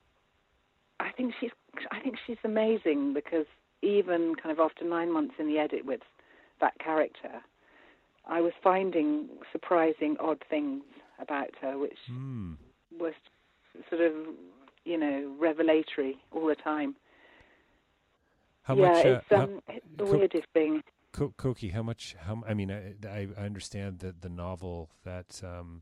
I 0.99 1.11
think 1.11 1.33
she's 1.39 1.51
I 1.91 1.99
think 1.99 2.15
she's 2.25 2.37
amazing 2.43 3.13
because 3.13 3.45
even 3.81 4.35
kind 4.35 4.51
of 4.51 4.59
after 4.59 4.85
nine 4.85 5.11
months 5.11 5.35
in 5.39 5.47
the 5.47 5.57
edit 5.57 5.85
with 5.85 6.01
that 6.59 6.77
character, 6.79 7.41
I 8.27 8.41
was 8.41 8.53
finding 8.63 9.27
surprising 9.51 10.15
odd 10.19 10.43
things 10.49 10.83
about 11.19 11.49
her, 11.61 11.77
which 11.77 11.97
mm. 12.11 12.55
was 12.99 13.13
sort 13.89 14.01
of 14.01 14.13
you 14.85 14.97
know 14.97 15.33
revelatory 15.39 16.17
all 16.31 16.47
the 16.47 16.55
time. 16.55 16.95
How 18.63 18.75
yeah, 18.75 18.87
much? 18.89 19.05
Uh, 19.05 19.09
it's, 19.09 19.31
um, 19.31 19.61
how, 19.67 19.73
it's 19.75 19.85
the 19.97 20.05
weirdest 20.05 20.47
thing. 20.53 20.83
Co- 21.11 21.33
Coky, 21.35 21.69
how 21.69 21.83
much? 21.83 22.15
How 22.19 22.43
I 22.47 22.53
mean, 22.53 22.71
I, 22.71 22.93
I, 23.07 23.27
I 23.37 23.41
understand 23.41 23.99
that 23.99 24.21
the 24.21 24.29
novel 24.29 24.89
that 25.03 25.41
um, 25.43 25.81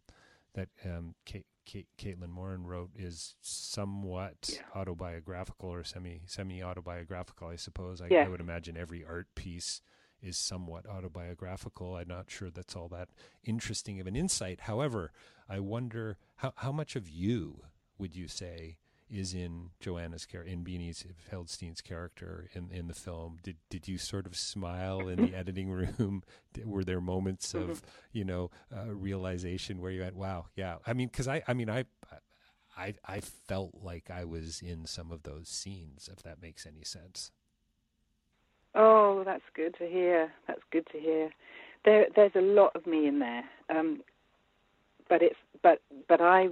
that 0.53 0.69
um, 0.85 1.15
Kate, 1.25 1.45
Kate, 1.65 1.87
Caitlin 1.97 2.29
Moran 2.29 2.65
wrote 2.65 2.91
is 2.95 3.35
somewhat 3.41 4.51
yeah. 4.53 4.61
autobiographical 4.79 5.69
or 5.69 5.83
semi 5.83 6.21
semi 6.25 6.63
autobiographical. 6.63 7.47
I 7.47 7.55
suppose. 7.55 8.01
I, 8.01 8.07
yeah. 8.09 8.25
I 8.25 8.29
would 8.29 8.41
imagine 8.41 8.77
every 8.77 9.05
art 9.05 9.27
piece 9.35 9.81
is 10.21 10.37
somewhat 10.37 10.85
autobiographical. 10.85 11.95
I'm 11.95 12.07
not 12.07 12.29
sure 12.29 12.49
that's 12.49 12.75
all 12.75 12.89
that 12.89 13.09
interesting 13.43 13.99
of 13.99 14.07
an 14.07 14.15
insight. 14.15 14.61
However, 14.61 15.11
I 15.47 15.59
wonder 15.59 16.17
how 16.37 16.53
how 16.57 16.71
much 16.71 16.95
of 16.95 17.09
you 17.09 17.61
would 17.97 18.15
you 18.15 18.27
say 18.27 18.77
is 19.09 19.33
in 19.33 19.71
Johanna's 19.79 20.25
character, 20.25 20.51
in 20.51 20.63
Beanie's 20.63 21.05
Feldstein's 21.29 21.81
character 21.81 22.49
in, 22.53 22.69
in 22.71 22.87
the 22.87 22.93
film. 22.93 23.37
Did 23.43 23.57
did 23.69 23.87
you 23.87 23.97
sort 23.97 24.25
of 24.25 24.35
smile 24.35 25.07
in 25.07 25.25
the 25.25 25.35
editing 25.35 25.69
room? 25.69 26.23
Were 26.63 26.83
there 26.83 27.01
moments 27.01 27.53
of 27.53 27.61
mm-hmm. 27.61 27.85
you 28.13 28.25
know 28.25 28.51
uh, 28.75 28.93
realization 28.93 29.81
where 29.81 29.91
you 29.91 30.01
went, 30.01 30.15
"Wow, 30.15 30.45
yeah"? 30.55 30.77
I 30.85 30.93
mean, 30.93 31.07
because 31.07 31.27
I 31.27 31.43
I 31.47 31.53
mean 31.53 31.69
I. 31.69 31.85
I, 32.77 32.93
I 33.05 33.19
felt 33.19 33.73
like 33.83 34.09
I 34.09 34.23
was 34.23 34.61
in 34.61 34.85
some 34.85 35.11
of 35.11 35.23
those 35.23 35.49
scenes, 35.49 36.09
if 36.09 36.23
that 36.23 36.41
makes 36.41 36.65
any 36.65 36.85
sense. 36.85 37.29
Oh, 38.73 39.23
that's 39.25 39.43
good 39.53 39.75
to 39.79 39.85
hear. 39.85 40.31
That's 40.47 40.61
good 40.71 40.87
to 40.93 40.97
hear. 40.97 41.29
There, 41.83 42.07
there's 42.15 42.35
a 42.35 42.41
lot 42.41 42.75
of 42.75 42.87
me 42.87 43.05
in 43.05 43.19
there, 43.19 43.43
um, 43.69 44.01
but 45.09 45.21
it's 45.21 45.35
but 45.61 45.81
but 46.07 46.21
I 46.21 46.49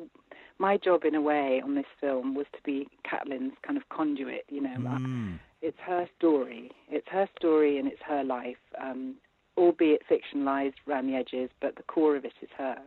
my 0.60 0.78
job 0.78 1.04
in 1.06 1.16
a 1.16 1.22
way 1.22 1.62
on 1.64 1.76
this 1.76 1.86
film 2.00 2.34
was 2.34 2.46
to 2.54 2.60
be 2.64 2.88
Caitlin's 3.06 3.56
kind 3.66 3.78
of 3.78 3.88
conduit. 3.90 4.46
You 4.50 4.62
know, 4.62 4.76
mm. 4.78 5.40
it's 5.62 5.78
her 5.86 6.08
story. 6.18 6.72
It's 6.90 7.08
her 7.10 7.28
story 7.38 7.78
and 7.78 7.88
it's 7.88 8.02
her 8.08 8.24
life, 8.24 8.58
um, 8.82 9.16
albeit 9.58 10.02
fictionalized 10.10 10.74
around 10.88 11.08
the 11.08 11.16
edges, 11.16 11.50
but 11.62 11.76
the 11.76 11.84
core 11.84 12.16
of 12.16 12.26
it 12.26 12.34
is 12.42 12.50
her. 12.58 12.78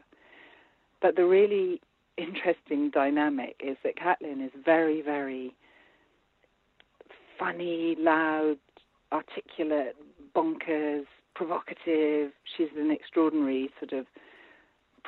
But 1.00 1.16
the 1.16 1.24
really 1.24 1.80
interesting 2.16 2.90
dynamic 2.90 3.56
is 3.64 3.76
that 3.84 3.96
Caitlin 3.96 4.44
is 4.44 4.52
very, 4.64 5.00
very 5.00 5.54
funny, 7.38 7.96
loud, 7.98 8.58
articulate, 9.12 9.96
bonkers, 10.36 11.04
provocative. 11.34 12.32
She's 12.56 12.68
an 12.76 12.90
extraordinary 12.90 13.70
sort 13.80 13.98
of 13.98 14.06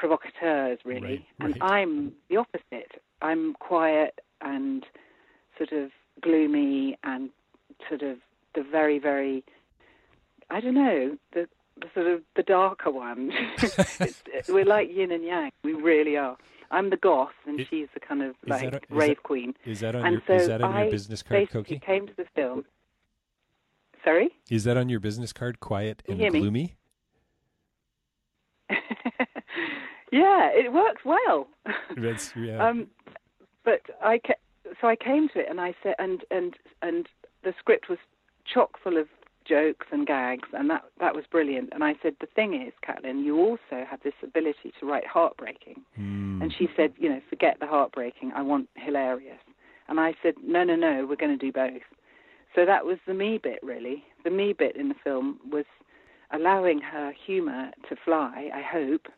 provocateurs, 0.02 0.80
really. 0.84 1.00
Right, 1.00 1.26
and 1.38 1.60
right. 1.60 1.72
I'm 1.72 2.12
the 2.28 2.36
opposite. 2.38 3.00
I'm 3.22 3.54
quiet 3.54 4.20
and 4.40 4.84
sort 5.56 5.70
of 5.70 5.92
gloomy 6.20 6.98
and 7.04 7.30
sort 7.88 8.02
of 8.02 8.18
the 8.56 8.64
very, 8.64 8.98
very, 8.98 9.44
I 10.50 10.60
don't 10.60 10.74
know, 10.74 11.16
the, 11.34 11.48
the 11.80 11.86
sort 11.94 12.08
of 12.08 12.22
the 12.34 12.42
darker 12.42 12.90
one. 12.90 13.30
we're 14.48 14.64
like 14.64 14.90
yin 14.92 15.12
and 15.12 15.22
yang. 15.22 15.52
We 15.62 15.74
really 15.74 16.16
are. 16.16 16.36
I'm 16.72 16.90
the 16.90 16.96
goth, 16.96 17.30
and 17.46 17.60
it, 17.60 17.68
she's 17.70 17.86
the 17.94 18.00
kind 18.00 18.22
of 18.22 18.34
like 18.44 18.72
that, 18.72 18.84
rave 18.90 19.10
that, 19.10 19.22
queen. 19.22 19.54
Is 19.64 19.80
that 19.80 19.94
on 19.94 20.04
and 20.04 20.14
your 20.14 20.22
so 20.26 20.34
Is 20.34 20.48
that 20.48 20.62
on 20.62 20.72
I 20.72 20.82
your 20.82 20.90
business 20.90 21.22
card, 21.22 21.48
Coky? 21.48 21.78
came 21.78 22.08
to 22.08 22.16
the 22.16 22.26
film. 22.34 22.64
Sorry. 24.02 24.30
Is 24.50 24.64
that 24.64 24.76
on 24.76 24.88
your 24.88 24.98
business 24.98 25.32
card? 25.32 25.60
Quiet 25.60 26.02
and 26.08 26.18
gloomy. 26.18 26.32
me? 26.32 26.40
gloomy. 26.40 26.76
Yeah, 30.12 30.50
it 30.52 30.72
works 30.72 31.02
well. 31.04 31.48
That's 31.96 32.32
yeah. 32.36 32.64
um, 32.64 32.86
but 33.64 33.80
I 34.02 34.18
ca- 34.18 34.34
so 34.80 34.86
I 34.86 34.94
came 34.94 35.28
to 35.30 35.40
it 35.40 35.46
and 35.50 35.60
I 35.60 35.74
said, 35.82 35.94
and 35.98 36.22
and 36.30 36.54
and 36.82 37.08
the 37.42 37.54
script 37.58 37.88
was 37.88 37.98
chock 38.52 38.78
full 38.82 38.98
of 38.98 39.08
jokes 39.44 39.86
and 39.90 40.06
gags, 40.06 40.48
and 40.52 40.70
that 40.70 40.84
that 41.00 41.14
was 41.14 41.24
brilliant. 41.30 41.70
And 41.72 41.82
I 41.82 41.94
said, 42.02 42.14
the 42.20 42.26
thing 42.26 42.54
is, 42.54 42.72
Caitlin, 42.86 43.24
you 43.24 43.38
also 43.38 43.84
have 43.88 44.00
this 44.04 44.14
ability 44.22 44.72
to 44.78 44.86
write 44.86 45.06
heartbreaking. 45.06 45.82
Mm. 45.98 46.42
And 46.42 46.54
she 46.56 46.68
said, 46.76 46.92
you 46.98 47.08
know, 47.08 47.20
forget 47.28 47.56
the 47.58 47.66
heartbreaking. 47.66 48.32
I 48.36 48.42
want 48.42 48.68
hilarious. 48.76 49.40
And 49.88 49.98
I 49.98 50.14
said, 50.22 50.34
no, 50.42 50.62
no, 50.62 50.76
no, 50.76 51.06
we're 51.08 51.16
going 51.16 51.36
to 51.36 51.44
do 51.44 51.52
both. 51.52 51.82
So 52.54 52.64
that 52.66 52.84
was 52.84 52.98
the 53.06 53.14
me 53.14 53.38
bit, 53.42 53.58
really. 53.62 54.04
The 54.24 54.30
me 54.30 54.52
bit 54.52 54.76
in 54.76 54.88
the 54.88 54.94
film 55.02 55.38
was 55.50 55.64
allowing 56.32 56.80
her 56.80 57.12
humour 57.26 57.70
to 57.88 57.96
fly, 58.04 58.50
I 58.54 58.62
hope, 58.62 59.08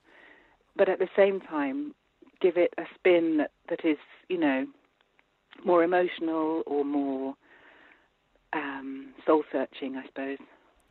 but 0.76 0.88
at 0.88 0.98
the 0.98 1.08
same 1.16 1.40
time 1.40 1.94
give 2.40 2.56
it 2.56 2.74
a 2.78 2.82
spin 2.94 3.38
that, 3.38 3.52
that 3.68 3.84
is, 3.84 3.98
you 4.28 4.38
know, 4.38 4.66
more 5.64 5.82
emotional 5.82 6.62
or 6.66 6.84
more 6.84 7.34
um, 8.52 9.14
soul 9.26 9.44
searching, 9.50 9.96
I 9.96 10.06
suppose. 10.06 10.38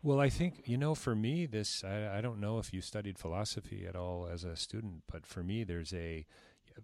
Well, 0.01 0.19
I 0.19 0.29
think, 0.29 0.63
you 0.65 0.77
know, 0.77 0.95
for 0.95 1.15
me, 1.15 1.45
this, 1.45 1.83
I, 1.83 2.17
I 2.17 2.21
don't 2.21 2.39
know 2.39 2.59
if 2.59 2.73
you 2.73 2.81
studied 2.81 3.17
philosophy 3.17 3.85
at 3.87 3.95
all 3.95 4.27
as 4.31 4.43
a 4.43 4.55
student, 4.55 5.03
but 5.09 5.25
for 5.25 5.43
me, 5.43 5.63
there's 5.63 5.93
a, 5.93 6.25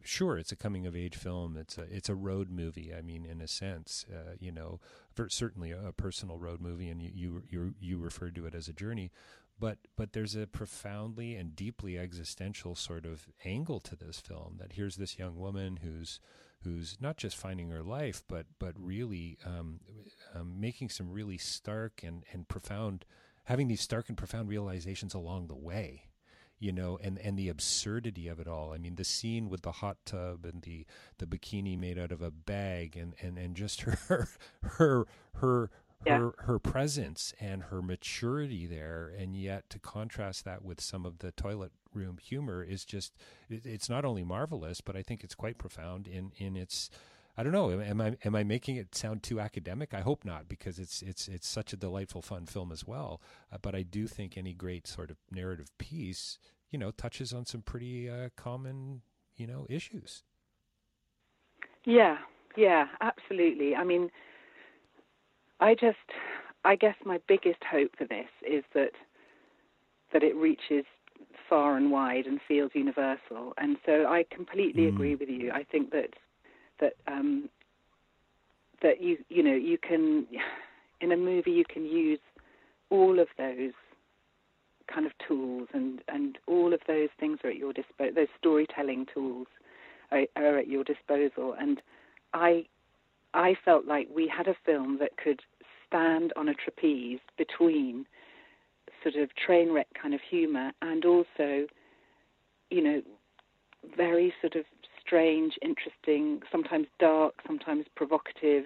sure 0.04 0.38
it's 0.38 0.52
a 0.52 0.56
coming 0.56 0.86
of 0.86 0.96
age 0.96 1.16
film 1.16 1.58
it's 1.58 1.78
a 1.78 1.82
it's 1.82 2.10
a 2.10 2.16
road 2.16 2.50
movie 2.50 2.94
i 2.96 3.02
mean 3.02 3.26
in 3.26 3.42
a 3.42 3.48
sense 3.48 4.06
uh, 4.14 4.34
you 4.40 4.52
know 4.52 4.80
certainly 5.30 5.72
a, 5.72 5.88
a, 5.88 5.92
personal 5.92 6.38
road 6.38 6.62
movie 6.62 6.90
and 6.90 7.02
you, 7.02 7.12
you 7.14 7.44
you 7.50 7.74
you 7.80 7.98
referred 7.98 8.36
to 8.36 8.46
it 8.46 8.54
as 8.54 8.68
a 8.68 8.74
journey 8.74 9.12
but 9.60 9.78
but 9.96 10.14
there's 10.14 10.36
a 10.36 10.48
profoundly 10.48 11.36
and 11.36 11.56
deeply 11.56 11.98
existential 11.98 12.76
sort 12.76 13.06
of 13.06 13.28
angle 13.44 13.80
to 13.80 13.96
this 13.96 14.20
film 14.20 14.56
that 14.60 14.74
here's 14.74 14.96
this 14.98 15.18
young 15.18 15.38
woman 15.38 15.80
who's 15.84 16.20
who's 16.64 16.98
not 17.00 17.18
just 17.18 17.38
finding 17.38 17.70
her 17.70 17.84
life 17.84 18.24
but 18.28 18.46
but 18.60 18.74
really 18.78 19.38
um, 19.46 19.80
um, 20.36 20.60
making 20.60 20.90
some 20.90 21.12
really 21.12 21.38
stark 21.38 22.02
and 22.04 22.24
and 22.32 22.48
profound 22.48 23.06
having 23.46 23.68
these 23.68 23.82
stark 23.82 24.10
and 24.10 24.18
profound 24.18 24.50
realizations 24.50 25.14
along 25.14 25.48
the 25.48 25.56
way 25.56 26.10
you 26.60 26.74
know, 26.74 27.00
and, 27.02 27.18
and 27.20 27.40
the 27.40 27.48
absurdity 27.48 28.28
of 28.28 28.40
it 28.40 28.48
all. 28.48 28.74
I 28.74 28.78
mean, 28.78 28.96
the 28.96 29.06
scene 29.06 29.50
with 29.50 29.62
the 29.62 29.72
hot 29.72 29.98
tub 30.06 30.46
and 30.46 30.62
the, 30.62 30.86
the 31.18 31.26
bikini 31.26 31.80
made 31.80 31.98
out 31.98 32.12
of 32.12 32.22
a 32.22 32.32
bag 32.32 32.98
and, 32.98 33.16
and, 33.22 33.38
and 33.38 33.56
just 33.56 33.82
her, 34.08 34.28
her, 34.62 35.08
her, 35.36 35.72
yeah. 36.06 36.18
her, 36.18 36.34
her 36.40 36.60
presence 36.60 37.34
and 37.40 37.64
her 37.64 37.82
maturity 37.82 38.66
there. 38.66 39.12
And 39.18 39.36
yet 39.36 39.70
to 39.72 39.80
contrast 39.80 40.46
that 40.46 40.64
with 40.64 40.82
some 40.82 41.06
of 41.06 41.20
the 41.20 41.32
toilet 41.32 41.72
room 41.94 42.18
humor 42.22 42.64
is 42.64 42.86
just, 42.86 43.14
it, 43.50 43.66
it's 43.66 43.90
not 43.90 44.06
only 44.06 44.24
marvelous, 44.24 44.82
but 44.82 44.96
I 44.96 45.04
think 45.04 45.24
it's 45.24 45.36
quite 45.36 45.58
profound 45.58 46.08
in, 46.08 46.32
in 46.38 46.56
its, 46.56 46.90
I 47.38 47.44
don't 47.44 47.54
know. 47.54 47.72
Am 47.80 48.02
I 48.02 48.18
am 48.26 48.36
I 48.36 48.44
making 48.44 48.76
it 48.76 48.94
sound 48.94 49.24
too 49.24 49.40
academic? 49.40 49.94
I 49.94 50.02
hope 50.02 50.26
not, 50.26 50.50
because 50.50 50.78
it's 50.78 51.02
it's 51.02 51.30
it's 51.30 51.48
such 51.48 51.72
a 51.72 51.78
delightful, 51.78 52.22
fun 52.22 52.46
film 52.46 52.70
as 52.70 52.86
well. 52.86 53.22
Uh, 53.50 53.58
but 53.62 53.76
I 53.76 53.82
do 53.82 54.08
think 54.08 54.38
any 54.38 54.54
great 54.54 54.88
sort 54.88 55.10
of 55.10 55.16
narrative 55.32 55.72
piece, 55.78 56.38
you 56.70 56.78
know, 56.78 56.92
touches 56.92 57.32
on 57.32 57.46
some 57.46 57.62
pretty 57.62 58.10
uh, 58.10 58.28
common, 58.36 59.04
you 59.38 59.48
know, 59.48 59.66
issues. 59.70 60.24
Yeah, 61.86 62.18
yeah, 62.58 62.88
absolutely. 63.00 63.74
I 63.74 63.86
mean, 63.86 64.12
I 65.60 65.74
just, 65.76 65.98
I 66.66 66.76
guess 66.76 66.96
my 67.06 67.20
biggest 67.28 67.64
hope 67.70 67.92
for 67.98 68.06
this 68.06 68.28
is 68.48 68.64
that 68.74 68.92
that 70.12 70.24
it 70.24 70.36
reaches 70.36 70.86
far 71.48 71.78
and 71.78 71.92
wide 71.92 72.26
and 72.26 72.40
feels 72.48 72.72
universal. 72.74 73.54
And 73.58 73.78
so 73.86 74.08
I 74.08 74.26
completely 74.32 74.84
mm. 74.84 74.90
agree 74.90 75.16
with 75.16 75.30
you. 75.30 75.52
I 75.52 75.64
think 75.64 75.92
that 75.92 76.10
that 76.80 76.94
um, 77.08 77.50
that 78.82 79.02
you 79.02 79.18
you 79.30 79.44
know 79.44 79.56
you 79.56 79.78
can 79.78 80.26
in 81.02 81.12
a 81.12 81.18
movie 81.18 81.52
you 81.52 81.66
can 81.66 81.86
use 81.86 82.20
all 82.90 83.20
of 83.20 83.28
those 83.38 83.74
kind 84.92 85.06
of 85.06 85.12
tools 85.28 85.68
and 85.74 86.02
and 86.08 86.38
all 86.48 86.74
of 86.74 86.80
those 86.88 87.10
things 87.20 87.40
are 87.44 87.52
at 87.52 87.58
your 87.58 87.74
disposal 87.74 88.14
those 88.16 88.28
storytelling 88.38 89.06
tools 89.14 89.48
are, 90.12 90.24
are 90.36 90.58
at 90.58 90.68
your 90.68 90.84
disposal 90.84 91.56
and 91.60 91.82
i 92.34 92.66
i 93.34 93.56
felt 93.66 93.86
like 93.86 94.08
we 94.14 94.28
had 94.28 94.48
a 94.48 94.56
film 94.66 94.98
that 95.00 95.18
could 95.18 95.42
stand 95.88 96.32
on 96.36 96.50
a 96.50 96.54
trapeze 96.54 97.20
between 97.38 98.06
sort 99.04 99.16
of 99.16 99.30
train 99.36 99.72
wreck 99.72 99.88
kind 100.00 100.14
of 100.14 100.22
humor 100.22 100.72
and 100.82 101.06
also 101.06 101.66
you 102.70 102.82
know 102.82 103.02
very 103.96 104.34
sort 104.42 104.56
of 104.56 104.66
strange, 105.10 105.54
interesting, 105.62 106.42
sometimes 106.52 106.88
dark, 107.00 107.36
sometimes 107.48 107.86
provocative 107.96 108.66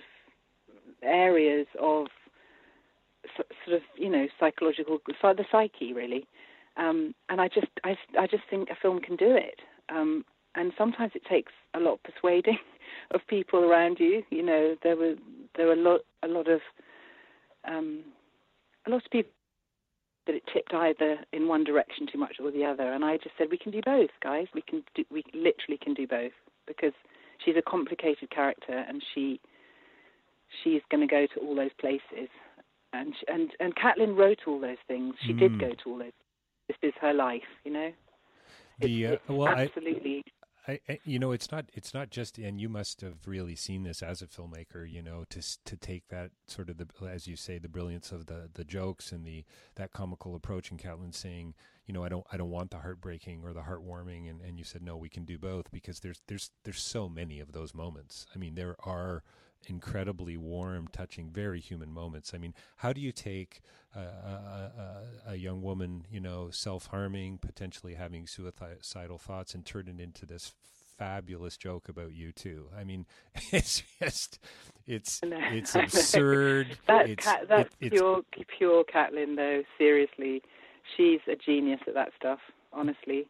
areas 1.01 1.67
of 1.79 2.07
sort 3.35 3.77
of 3.77 3.81
you 3.95 4.09
know 4.09 4.27
psychological 4.39 4.99
the 5.07 5.45
psyche 5.51 5.93
really. 5.93 6.27
Um, 6.75 7.13
and 7.29 7.39
I 7.39 7.47
just 7.47 7.67
I, 7.83 7.95
I 8.19 8.27
just 8.27 8.43
think 8.49 8.69
a 8.69 8.75
film 8.75 8.99
can 8.99 9.15
do 9.15 9.35
it. 9.35 9.61
Um, 9.89 10.25
and 10.55 10.71
sometimes 10.77 11.13
it 11.15 11.23
takes 11.25 11.51
a 11.73 11.79
lot 11.79 11.93
of 11.93 12.03
persuading 12.03 12.59
of 13.11 13.21
people 13.27 13.59
around 13.59 13.99
you 13.99 14.23
you 14.29 14.43
know 14.43 14.75
there 14.83 14.95
were 14.95 15.15
there 15.55 15.67
were 15.67 15.73
a 15.73 15.77
lot 15.81 16.01
a 16.23 16.27
lot 16.27 16.47
of 16.47 16.61
um, 17.65 18.03
a 18.85 18.89
lot 18.89 19.05
of 19.05 19.11
people 19.11 19.31
that 20.25 20.35
it 20.35 20.43
tipped 20.53 20.73
either 20.73 21.17
in 21.31 21.47
one 21.47 21.63
direction 21.63 22.07
too 22.11 22.17
much 22.17 22.35
or 22.41 22.51
the 22.51 22.65
other 22.65 22.91
and 22.91 23.03
I 23.03 23.17
just 23.17 23.35
said 23.37 23.47
we 23.51 23.57
can 23.57 23.71
do 23.71 23.81
both 23.83 24.09
guys 24.21 24.47
we 24.53 24.61
can 24.61 24.83
do, 24.95 25.03
we 25.11 25.23
literally 25.33 25.77
can 25.81 25.93
do 25.93 26.07
both 26.07 26.31
because 26.67 26.93
she's 27.43 27.55
a 27.57 27.61
complicated 27.61 28.29
character 28.29 28.85
and 28.87 29.03
she 29.13 29.39
she's 30.63 30.81
going 30.89 31.05
to 31.05 31.11
go 31.11 31.25
to 31.27 31.39
all 31.39 31.55
those 31.55 31.73
places 31.79 32.29
and 32.93 33.13
and 33.27 33.51
and 33.59 33.73
Caitlin 33.75 34.15
wrote 34.15 34.39
all 34.47 34.59
those 34.59 34.77
things. 34.87 35.15
She 35.25 35.33
mm. 35.33 35.39
did 35.39 35.59
go 35.59 35.71
to 35.83 35.89
all 35.89 35.97
those. 35.97 36.11
This 36.67 36.77
is 36.81 36.93
her 37.01 37.13
life, 37.13 37.41
you 37.65 37.71
know. 37.71 37.91
The 38.79 39.07
uh, 39.07 39.15
well, 39.27 39.49
absolutely. 39.49 40.23
I, 40.25 40.42
I, 40.67 40.79
you 41.03 41.19
know, 41.19 41.33
it's 41.33 41.51
not. 41.51 41.65
It's 41.73 41.93
not 41.93 42.09
just, 42.09 42.37
and 42.37 42.59
you 42.59 42.69
must 42.69 43.01
have 43.01 43.27
really 43.27 43.55
seen 43.55 43.83
this 43.83 44.01
as 44.01 44.21
a 44.21 44.27
filmmaker. 44.27 44.89
You 44.89 45.01
know, 45.01 45.25
to 45.29 45.41
to 45.65 45.75
take 45.75 46.07
that 46.07 46.31
sort 46.47 46.69
of 46.69 46.77
the, 46.77 46.87
as 47.05 47.27
you 47.27 47.35
say, 47.35 47.57
the 47.57 47.67
brilliance 47.67 48.11
of 48.11 48.27
the 48.27 48.49
the 48.53 48.63
jokes 48.63 49.11
and 49.11 49.25
the 49.25 49.43
that 49.75 49.91
comical 49.91 50.35
approach, 50.35 50.71
and 50.71 50.79
Caitlin 50.79 51.13
saying, 51.13 51.53
you 51.85 51.93
know, 51.93 52.03
I 52.03 52.09
don't, 52.09 52.25
I 52.31 52.37
don't 52.37 52.49
want 52.49 52.71
the 52.71 52.77
heartbreaking 52.77 53.41
or 53.43 53.51
the 53.51 53.61
heartwarming, 53.61 54.29
and 54.29 54.41
and 54.41 54.57
you 54.57 54.63
said 54.63 54.81
no, 54.81 54.95
we 54.95 55.09
can 55.09 55.25
do 55.25 55.37
both 55.37 55.69
because 55.69 55.99
there's 55.99 56.21
there's 56.27 56.51
there's 56.63 56.81
so 56.81 57.09
many 57.09 57.41
of 57.41 57.51
those 57.51 57.73
moments. 57.73 58.25
I 58.33 58.37
mean, 58.37 58.55
there 58.55 58.77
are 58.79 59.23
incredibly 59.67 60.37
warm, 60.37 60.87
touching, 60.91 61.29
very 61.29 61.59
human 61.59 61.91
moments. 61.91 62.33
I 62.33 62.37
mean, 62.37 62.53
how 62.77 62.93
do 62.93 63.01
you 63.01 63.11
take 63.11 63.61
a, 63.95 63.99
a, 63.99 65.03
a 65.27 65.35
young 65.35 65.61
woman, 65.61 66.05
you 66.11 66.19
know, 66.19 66.49
self 66.51 66.87
harming, 66.87 67.39
potentially 67.39 67.95
having 67.95 68.27
suicidal 68.27 69.17
thoughts, 69.17 69.53
and 69.53 69.65
turn 69.65 69.87
it 69.87 70.01
into 70.01 70.25
this 70.25 70.53
fabulous 70.97 71.57
joke 71.57 71.89
about 71.89 72.13
you 72.13 72.31
two? 72.31 72.67
I 72.77 72.83
mean, 72.83 73.05
it's 73.51 73.83
just, 74.01 74.39
it's 74.87 75.21
it's 75.23 75.75
absurd. 75.75 76.77
that's 76.87 77.09
it's, 77.09 77.25
that's 77.47 77.75
it, 77.79 77.91
pure 77.91 78.21
pure 78.57 78.83
Caitlin, 78.83 79.35
though. 79.35 79.63
Seriously, 79.77 80.41
she's 80.95 81.21
a 81.27 81.35
genius 81.35 81.81
at 81.87 81.93
that 81.93 82.11
stuff. 82.17 82.39
Honestly. 82.71 83.27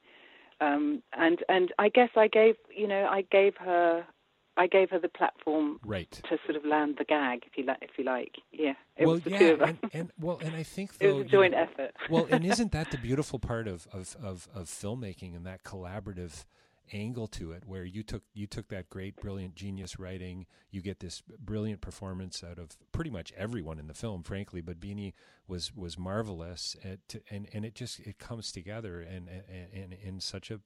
Um, 0.62 1.02
and 1.14 1.40
and 1.50 1.74
I 1.78 1.90
guess 1.90 2.10
I 2.16 2.28
gave 2.28 2.56
you 2.74 2.88
know 2.88 3.08
I 3.10 3.24
gave 3.30 3.56
her 3.58 4.06
I 4.56 4.68
gave 4.68 4.92
her 4.92 5.00
the 5.00 5.10
platform 5.10 5.80
right. 5.84 6.12
to 6.12 6.38
sort 6.46 6.56
of 6.56 6.66
land 6.66 6.96
the 6.98 7.06
gag, 7.06 7.44
if 7.46 7.58
you 7.58 7.66
like. 7.66 7.80
If 7.82 7.98
you 7.98 8.04
like, 8.04 8.36
yeah. 8.52 8.74
It 8.96 9.06
well, 9.06 9.16
was 9.16 9.24
the 9.24 9.32
yeah, 9.32 9.40
two 9.40 9.54
of 9.54 9.62
us. 9.62 9.70
And, 9.70 9.80
and, 9.94 10.12
well, 10.20 10.40
and 10.44 10.56
I 10.56 10.64
think 10.64 10.98
though, 10.98 11.08
it 11.10 11.14
was 11.14 11.26
a 11.26 11.30
joint 11.30 11.54
know, 11.54 11.60
effort. 11.64 11.92
well, 12.10 12.28
and 12.30 12.46
isn't 12.46 12.72
that 12.72 12.92
the 12.92 12.98
beautiful 13.02 13.40
part 13.40 13.68
of, 13.68 13.88
of, 13.92 14.16
of, 14.22 14.48
of 14.54 14.68
filmmaking 14.68 15.36
and 15.36 15.46
that 15.46 15.64
collaborative 15.64 16.46
angle 16.92 17.28
to 17.28 17.52
it, 17.52 17.64
where 17.66 17.84
you 17.84 18.04
took 18.04 18.24
you 18.34 18.46
took 18.46 18.68
that 18.70 18.90
great, 18.90 19.16
brilliant, 19.16 19.56
genius 19.56 19.98
writing, 19.98 20.46
you 20.70 20.82
get 20.82 21.00
this 21.00 21.24
brilliant 21.40 21.82
performance 21.82 22.44
out 22.44 22.60
of 22.60 22.78
pretty 22.92 23.10
much 23.10 23.34
everyone 23.38 23.80
in 23.80 23.88
the 23.88 23.94
film, 23.94 24.24
frankly. 24.24 24.62
But 24.62 24.80
Beanie 24.80 25.14
was 25.48 25.74
was 25.76 25.98
marvelous, 25.98 26.76
at, 26.84 27.22
and 27.30 27.48
and 27.54 27.66
it 27.66 27.76
just 27.76 28.00
it 28.02 28.20
comes 28.20 28.52
together 28.52 29.02
and 29.02 29.28
and 29.74 29.94
in 29.94 30.20
such 30.20 30.52
a 30.52 30.60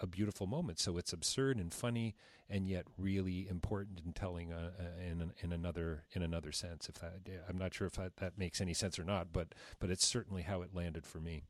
a 0.00 0.06
beautiful 0.06 0.46
moment. 0.46 0.78
So 0.78 0.96
it's 0.96 1.12
absurd 1.12 1.58
and 1.58 1.72
funny, 1.72 2.14
and 2.48 2.68
yet 2.68 2.86
really 2.96 3.48
important 3.48 4.00
in 4.04 4.12
telling 4.12 4.52
uh, 4.52 4.70
uh, 4.78 5.02
in 5.02 5.32
in 5.40 5.52
another 5.52 6.04
in 6.12 6.22
another 6.22 6.52
sense. 6.52 6.88
If 6.88 6.96
that, 6.96 7.20
I'm 7.48 7.58
not 7.58 7.74
sure 7.74 7.86
if 7.86 7.94
that, 7.94 8.16
that 8.16 8.38
makes 8.38 8.60
any 8.60 8.74
sense 8.74 8.98
or 8.98 9.04
not, 9.04 9.32
but 9.32 9.48
but 9.78 9.90
it's 9.90 10.06
certainly 10.06 10.42
how 10.42 10.62
it 10.62 10.74
landed 10.74 11.06
for 11.06 11.18
me. 11.18 11.44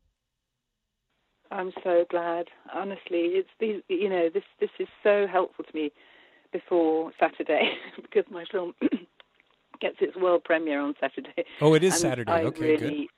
I'm 1.50 1.72
so 1.82 2.04
glad. 2.10 2.46
Honestly, 2.74 3.38
it's 3.38 3.48
these. 3.60 3.82
You 3.88 4.08
know, 4.08 4.28
this 4.32 4.44
this 4.60 4.70
is 4.78 4.88
so 5.02 5.26
helpful 5.30 5.64
to 5.64 5.74
me 5.74 5.92
before 6.52 7.12
Saturday 7.18 7.72
because 7.96 8.24
my 8.30 8.44
film 8.50 8.74
gets 9.80 9.96
its 10.00 10.16
world 10.16 10.44
premiere 10.44 10.80
on 10.80 10.94
Saturday. 11.00 11.44
Oh, 11.60 11.74
it 11.74 11.84
is 11.84 11.98
Saturday. 11.98 12.30
I 12.30 12.42
okay, 12.44 12.76
really, 12.76 12.78
good. 12.78 13.08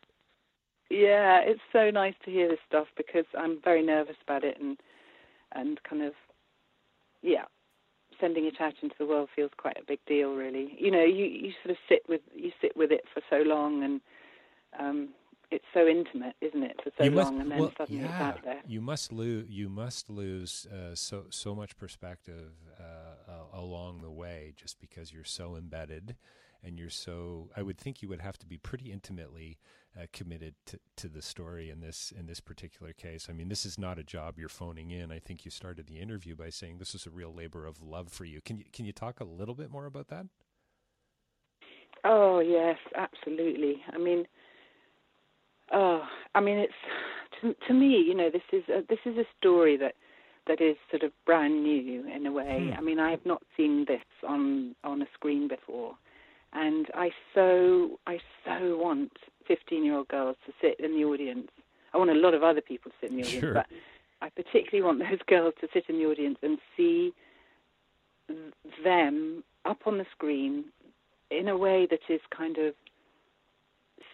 Yeah, 0.90 1.40
it's 1.44 1.60
so 1.72 1.90
nice 1.90 2.14
to 2.24 2.30
hear 2.30 2.48
this 2.48 2.58
stuff 2.66 2.88
because 2.96 3.24
I'm 3.38 3.60
very 3.62 3.84
nervous 3.84 4.16
about 4.24 4.42
it 4.42 4.58
and 4.60 4.76
and 5.52 5.82
kind 5.82 6.02
of 6.02 6.12
yeah 7.22 7.44
sending 8.20 8.44
it 8.44 8.60
out 8.60 8.74
into 8.82 8.94
the 8.98 9.06
world 9.06 9.28
feels 9.34 9.50
quite 9.56 9.76
a 9.78 9.84
big 9.86 10.00
deal 10.06 10.34
really. 10.34 10.76
You 10.78 10.90
know 10.90 11.04
you 11.04 11.24
you 11.24 11.52
sort 11.62 11.70
of 11.70 11.76
sit 11.88 12.02
with 12.08 12.20
you 12.34 12.52
sit 12.60 12.76
with 12.76 12.90
it 12.92 13.04
for 13.12 13.22
so 13.30 13.36
long 13.38 13.82
and 13.82 14.00
um 14.78 15.08
it's 15.50 15.64
so 15.74 15.86
intimate 15.86 16.36
isn't 16.40 16.62
it 16.62 16.78
for 16.82 16.90
so 16.96 17.04
you 17.04 17.10
long 17.10 17.34
must, 17.36 17.42
and 17.42 17.50
then 17.50 17.58
well, 17.58 17.72
suddenly 17.76 18.02
yeah, 18.02 18.08
it's 18.10 18.38
out 18.38 18.44
there. 18.44 18.60
you 18.66 18.80
must 18.80 19.12
lose 19.12 19.48
you 19.48 19.68
must 19.68 20.08
lose 20.08 20.66
uh, 20.66 20.94
so 20.94 21.24
so 21.30 21.54
much 21.54 21.76
perspective 21.76 22.52
uh, 22.78 23.30
uh, 23.30 23.58
along 23.58 24.00
the 24.02 24.10
way 24.10 24.52
just 24.56 24.80
because 24.80 25.12
you're 25.12 25.24
so 25.24 25.56
embedded 25.56 26.16
and 26.62 26.78
you're 26.78 26.90
so 26.90 27.48
I 27.56 27.62
would 27.62 27.78
think 27.78 28.02
you 28.02 28.08
would 28.08 28.20
have 28.20 28.38
to 28.38 28.46
be 28.46 28.58
pretty 28.58 28.92
intimately 28.92 29.58
uh, 29.98 30.06
committed 30.12 30.54
to, 30.66 30.78
to 30.96 31.08
the 31.08 31.22
story 31.22 31.70
in 31.70 31.80
this 31.80 32.12
in 32.16 32.26
this 32.26 32.40
particular 32.40 32.92
case. 32.92 33.26
I 33.28 33.32
mean, 33.32 33.48
this 33.48 33.66
is 33.66 33.78
not 33.78 33.98
a 33.98 34.04
job 34.04 34.38
you're 34.38 34.48
phoning 34.48 34.90
in. 34.90 35.10
I 35.10 35.18
think 35.18 35.44
you 35.44 35.50
started 35.50 35.86
the 35.86 35.98
interview 35.98 36.36
by 36.36 36.50
saying 36.50 36.78
this 36.78 36.94
is 36.94 37.06
a 37.06 37.10
real 37.10 37.34
labor 37.34 37.66
of 37.66 37.82
love 37.82 38.08
for 38.08 38.24
you. 38.24 38.40
Can 38.40 38.58
you 38.58 38.64
can 38.72 38.84
you 38.84 38.92
talk 38.92 39.20
a 39.20 39.24
little 39.24 39.54
bit 39.54 39.70
more 39.70 39.86
about 39.86 40.08
that? 40.08 40.26
Oh 42.04 42.40
yes, 42.40 42.78
absolutely. 42.96 43.82
I 43.92 43.98
mean, 43.98 44.26
oh, 45.72 46.02
I 46.34 46.40
mean, 46.40 46.58
it's 46.58 46.72
to, 47.40 47.54
to 47.66 47.74
me, 47.74 48.02
you 48.06 48.14
know, 48.14 48.30
this 48.30 48.42
is 48.52 48.62
a, 48.68 48.82
this 48.88 49.00
is 49.04 49.18
a 49.18 49.24
story 49.38 49.76
that 49.76 49.94
that 50.46 50.60
is 50.60 50.76
sort 50.90 51.02
of 51.02 51.12
brand 51.26 51.62
new 51.62 52.06
in 52.06 52.26
a 52.26 52.32
way. 52.32 52.70
Hmm. 52.70 52.78
I 52.78 52.80
mean, 52.80 52.98
I 52.98 53.10
have 53.10 53.24
not 53.26 53.42
seen 53.56 53.84
this 53.86 54.02
on 54.26 54.74
on 54.84 55.02
a 55.02 55.06
screen 55.14 55.48
before, 55.48 55.94
and 56.52 56.86
I 56.94 57.10
so 57.34 57.98
I 58.06 58.18
so 58.44 58.76
want 58.76 59.12
15 59.46 59.84
year 59.84 59.96
old 59.96 60.08
girls 60.08 60.36
to 60.46 60.52
sit 60.60 60.80
in 60.80 60.94
the 60.94 61.04
audience. 61.04 61.48
I 61.92 61.98
want 61.98 62.10
a 62.10 62.14
lot 62.14 62.34
of 62.34 62.42
other 62.42 62.60
people 62.60 62.90
to 62.90 62.96
sit 63.00 63.10
in 63.10 63.16
the 63.16 63.22
audience, 63.24 63.40
sure. 63.40 63.54
but 63.54 63.66
I 64.22 64.28
particularly 64.30 64.82
want 64.82 64.98
those 64.98 65.20
girls 65.26 65.54
to 65.60 65.68
sit 65.72 65.84
in 65.88 65.98
the 65.98 66.06
audience 66.06 66.38
and 66.42 66.58
see 66.76 67.12
them 68.84 69.42
up 69.64 69.86
on 69.86 69.98
the 69.98 70.06
screen 70.12 70.64
in 71.30 71.48
a 71.48 71.56
way 71.56 71.86
that 71.90 72.00
is 72.08 72.20
kind 72.36 72.58
of 72.58 72.74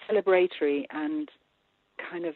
celebratory 0.09 0.85
and 0.91 1.31
kind 2.11 2.25
of 2.25 2.35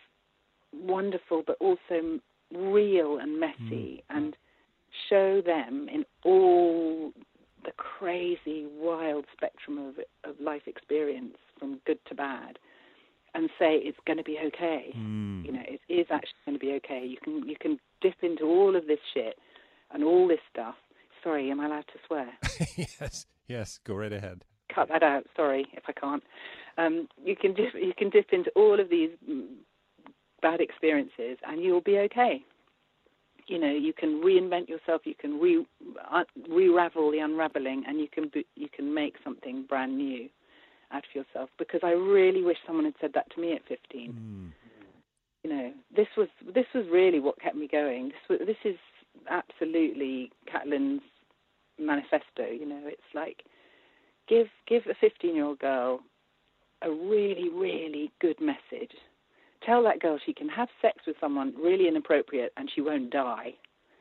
wonderful, 0.72 1.42
but 1.46 1.56
also 1.60 2.20
real 2.54 3.18
and 3.18 3.38
messy, 3.38 3.58
mm. 3.60 4.02
and 4.10 4.36
show 5.08 5.40
them 5.40 5.88
in 5.92 6.04
all 6.24 7.12
the 7.64 7.72
crazy, 7.72 8.66
wild 8.78 9.26
spectrum 9.36 9.78
of, 9.78 9.94
of 10.28 10.40
life 10.40 10.62
experience, 10.66 11.36
from 11.58 11.80
good 11.86 11.98
to 12.08 12.14
bad, 12.14 12.58
and 13.34 13.48
say 13.58 13.76
it's 13.76 13.98
going 14.06 14.16
to 14.16 14.24
be 14.24 14.38
okay. 14.46 14.94
Mm. 14.96 15.44
You 15.44 15.52
know, 15.52 15.62
it 15.66 15.80
is 15.88 16.06
actually 16.10 16.38
going 16.46 16.58
to 16.58 16.64
be 16.64 16.72
okay. 16.74 17.04
You 17.06 17.16
can 17.22 17.48
you 17.48 17.56
can 17.60 17.78
dip 18.00 18.16
into 18.22 18.44
all 18.44 18.76
of 18.76 18.86
this 18.86 18.98
shit 19.14 19.38
and 19.92 20.02
all 20.04 20.26
this 20.26 20.40
stuff. 20.52 20.74
Sorry, 21.22 21.50
am 21.50 21.60
I 21.60 21.66
allowed 21.66 21.86
to 21.88 21.98
swear? 22.06 22.28
yes, 22.76 23.26
yes. 23.46 23.78
Go 23.84 23.94
right 23.94 24.12
ahead. 24.12 24.44
Cut 24.74 24.88
that 24.88 25.02
out. 25.02 25.26
Sorry 25.36 25.66
if 25.74 25.84
I 25.86 25.92
can't. 25.92 26.22
Um, 26.78 27.08
you 27.22 27.36
can 27.36 27.52
dip, 27.52 27.74
you 27.74 27.92
can 27.96 28.08
dip 28.10 28.28
into 28.32 28.50
all 28.56 28.80
of 28.80 28.88
these 28.88 29.10
mm, 29.28 29.46
bad 30.40 30.60
experiences, 30.60 31.38
and 31.46 31.62
you'll 31.62 31.82
be 31.82 31.98
okay. 31.98 32.42
You 33.50 33.58
know, 33.58 33.72
you 33.72 33.92
can 33.92 34.22
reinvent 34.22 34.68
yourself. 34.68 35.02
You 35.04 35.16
can 35.16 35.40
re 35.40 35.66
uh, 36.08 36.22
re-ravel 36.48 37.10
the 37.10 37.18
unraveling, 37.18 37.82
and 37.84 37.98
you 37.98 38.06
can 38.06 38.30
you 38.54 38.68
can 38.72 38.94
make 38.94 39.16
something 39.24 39.64
brand 39.68 39.98
new 39.98 40.28
out 40.92 41.02
of 41.04 41.12
yourself 41.12 41.50
because 41.58 41.80
I 41.82 41.90
really 41.90 42.44
wish 42.44 42.58
someone 42.64 42.84
had 42.84 42.94
said 43.00 43.10
that 43.14 43.28
to 43.34 43.40
me 43.40 43.54
at 43.54 43.66
15. 43.66 44.12
Mm. 44.12 44.52
You 45.42 45.50
know, 45.50 45.72
this 45.96 46.06
was 46.16 46.28
this 46.54 46.66
was 46.72 46.84
really 46.92 47.18
what 47.18 47.40
kept 47.40 47.56
me 47.56 47.66
going. 47.66 48.10
This 48.10 48.38
was, 48.38 48.38
this 48.46 48.72
is 48.72 48.78
absolutely 49.28 50.30
Caitlin's 50.48 51.02
manifesto. 51.76 52.46
You 52.48 52.68
know, 52.68 52.82
it's 52.84 53.02
like 53.16 53.42
give 54.28 54.46
give 54.68 54.84
a 54.88 54.94
15 55.00 55.34
year 55.34 55.44
old 55.44 55.58
girl 55.58 56.02
a 56.82 56.90
really 56.90 57.48
really 57.52 58.12
good 58.20 58.40
message. 58.40 58.94
Tell 59.64 59.82
that 59.84 60.00
girl 60.00 60.18
she 60.24 60.32
can 60.32 60.48
have 60.48 60.68
sex 60.80 60.98
with 61.06 61.16
someone 61.20 61.54
really 61.60 61.88
inappropriate 61.88 62.52
and 62.56 62.70
she 62.74 62.80
won't 62.80 63.10
die. 63.10 63.54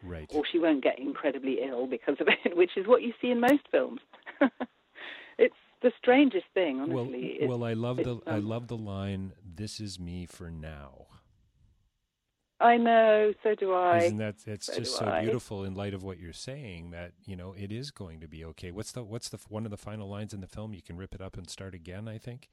Right. 0.03 0.29
Or 0.33 0.43
she 0.49 0.59
won't 0.59 0.83
get 0.83 0.97
incredibly 0.97 1.59
ill 1.61 1.85
because 1.87 2.15
of 2.19 2.27
it, 2.45 2.55
which 2.55 2.71
is 2.77 2.87
what 2.87 3.01
you 3.01 3.13
see 3.21 3.31
in 3.31 3.39
most 3.41 3.67
films. 3.69 3.99
it's 5.37 5.55
the 5.81 5.91
strangest 5.97 6.45
thing, 6.53 6.79
honestly. 6.79 7.37
Well, 7.41 7.59
well 7.59 7.63
I 7.65 7.73
love 7.73 7.97
the 7.97 8.11
um, 8.11 8.21
I 8.27 8.37
love 8.37 8.67
the 8.67 8.77
line. 8.77 9.33
This 9.43 9.79
is 9.79 9.99
me 9.99 10.25
for 10.25 10.49
now. 10.49 11.07
I 12.61 12.75
know, 12.75 13.33
so 13.41 13.55
do 13.55 13.73
I. 13.73 13.99
Isn't 13.99 14.17
that 14.17 14.35
it's 14.45 14.65
So 14.65 14.75
just 14.79 14.97
so 14.97 15.05
I. 15.05 15.21
beautiful 15.21 15.63
in 15.63 15.75
light 15.75 15.93
of 15.93 16.03
what 16.03 16.19
you're 16.19 16.33
saying 16.33 16.91
that 16.91 17.13
you 17.25 17.37
know 17.37 17.53
it 17.57 17.71
is 17.71 17.89
going 17.89 18.19
to 18.19 18.27
be 18.27 18.43
okay. 18.45 18.71
What's 18.71 18.91
the 18.91 19.03
what's 19.03 19.29
the 19.29 19.39
one 19.47 19.65
of 19.65 19.71
the 19.71 19.77
final 19.77 20.09
lines 20.09 20.33
in 20.33 20.41
the 20.41 20.47
film? 20.47 20.73
You 20.73 20.81
can 20.81 20.97
rip 20.97 21.15
it 21.15 21.21
up 21.21 21.37
and 21.37 21.49
start 21.49 21.73
again. 21.73 22.07
I 22.07 22.17
think. 22.17 22.49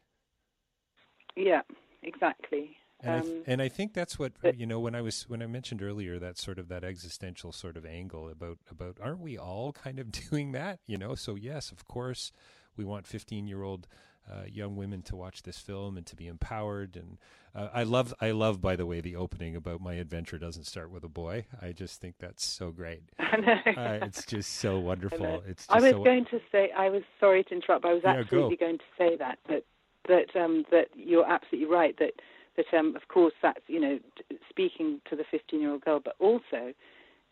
Yeah, 1.35 1.62
exactly. 2.03 2.77
And, 3.00 3.12
I, 3.12 3.18
Um, 3.18 3.24
th- 3.26 3.44
and 3.46 3.62
I 3.62 3.68
think 3.68 3.92
that's 3.92 4.18
what 4.18 4.32
but- 4.40 4.56
you 4.59 4.66
know 4.66 4.80
when 4.80 4.94
I 4.94 5.02
was 5.02 5.28
when 5.28 5.42
I 5.42 5.46
mentioned 5.46 5.82
earlier 5.82 6.18
that 6.18 6.38
sort 6.38 6.59
of 6.59 6.68
that 6.68 6.82
existential 6.85 7.52
sort 7.52 7.76
of 7.76 7.85
angle 7.85 8.28
about 8.28 8.59
about 8.70 8.98
aren't 9.02 9.20
we 9.20 9.37
all 9.38 9.72
kind 9.72 9.98
of 9.98 10.11
doing 10.30 10.52
that 10.52 10.80
you 10.87 10.96
know 10.96 11.14
so 11.14 11.35
yes 11.35 11.70
of 11.70 11.87
course 11.87 12.32
we 12.76 12.85
want 12.85 13.06
15 13.06 13.46
year 13.46 13.62
old 13.62 13.87
uh, 14.28 14.42
young 14.50 14.74
women 14.76 15.02
to 15.02 15.14
watch 15.14 15.42
this 15.44 15.59
film 15.59 15.96
and 15.96 16.04
to 16.06 16.16
be 16.16 16.26
empowered 16.26 16.96
and 16.96 17.18
uh, 17.54 17.68
I 17.72 17.82
love 17.85 18.12
I 18.20 18.32
love 18.32 18.61
by 18.61 18.74
the 18.76 18.87
way 18.87 19.00
the 19.00 19.14
opening 19.14 19.54
about 19.54 19.80
my 19.80 19.94
adventure 19.94 20.38
doesn't 20.38 20.64
start 20.64 20.90
with 20.90 21.04
a 21.04 21.09
boy 21.09 21.46
I 21.62 21.72
just 21.72 22.00
think 22.00 22.16
that's 22.18 22.44
so 22.44 22.70
great 22.72 23.02
I 23.20 23.37
know. 23.37 23.52
uh, 23.76 23.98
it's 24.06 24.24
just 24.24 24.54
so 24.54 24.80
wonderful 24.90 25.18
know. 25.20 25.42
it's 25.46 25.66
just 25.66 25.70
I 25.70 25.80
was 25.82 25.92
so 25.92 26.02
going 26.02 26.24
to 26.30 26.40
say, 26.50 26.72
I 26.76 26.88
was 26.88 27.02
sorry 27.20 27.44
to 27.44 27.54
interrupt. 27.54 27.82
But 27.82 27.90
I 27.90 27.94
was 27.94 28.02
Yeah, 28.04 28.14
go. 28.14 28.20
absolutely 28.20 28.56
going 28.56 28.78
to 28.78 28.85
say 28.98 29.16
that 29.16 29.38
that 29.48 29.64
that 30.09 30.35
um, 30.40 30.64
that 30.72 30.88
you're 30.96 31.26
absolutely 31.26 31.68
right. 31.72 31.96
That 31.98 32.14
that 32.57 32.66
um, 32.77 32.97
of 32.97 33.09
course 33.09 33.35
that's 33.42 33.61
you 33.66 33.81
know 33.81 33.99
speaking 34.49 35.01
to 35.09 35.16
the 35.16 35.25
15 35.31 35.61
year 35.61 35.71
old 35.71 35.85
girl, 35.85 36.01
but 36.03 36.16
also 36.19 36.73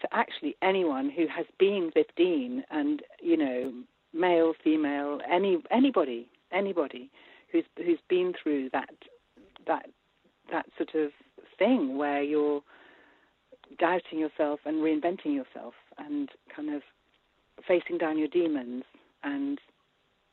to 0.00 0.08
actually 0.12 0.56
anyone 0.62 1.08
who 1.08 1.26
has 1.26 1.46
been 1.58 1.90
15 1.94 2.64
and 2.70 3.02
you 3.20 3.36
know 3.36 3.72
male, 4.12 4.54
female, 4.62 5.20
any 5.30 5.58
anybody, 5.70 6.28
anybody 6.52 7.10
who's 7.50 7.64
who's 7.76 7.98
been 8.08 8.32
through 8.40 8.70
that 8.70 8.90
that 9.66 9.86
that 10.50 10.66
sort 10.76 10.94
of 10.94 11.10
thing 11.58 11.96
where 11.96 12.22
you're 12.22 12.62
doubting 13.78 14.18
yourself 14.18 14.60
and 14.64 14.76
reinventing 14.76 15.34
yourself 15.34 15.74
and 15.98 16.28
kind 16.54 16.74
of 16.74 16.82
facing 17.66 17.98
down 17.98 18.18
your 18.18 18.28
demons 18.28 18.84
and 19.22 19.58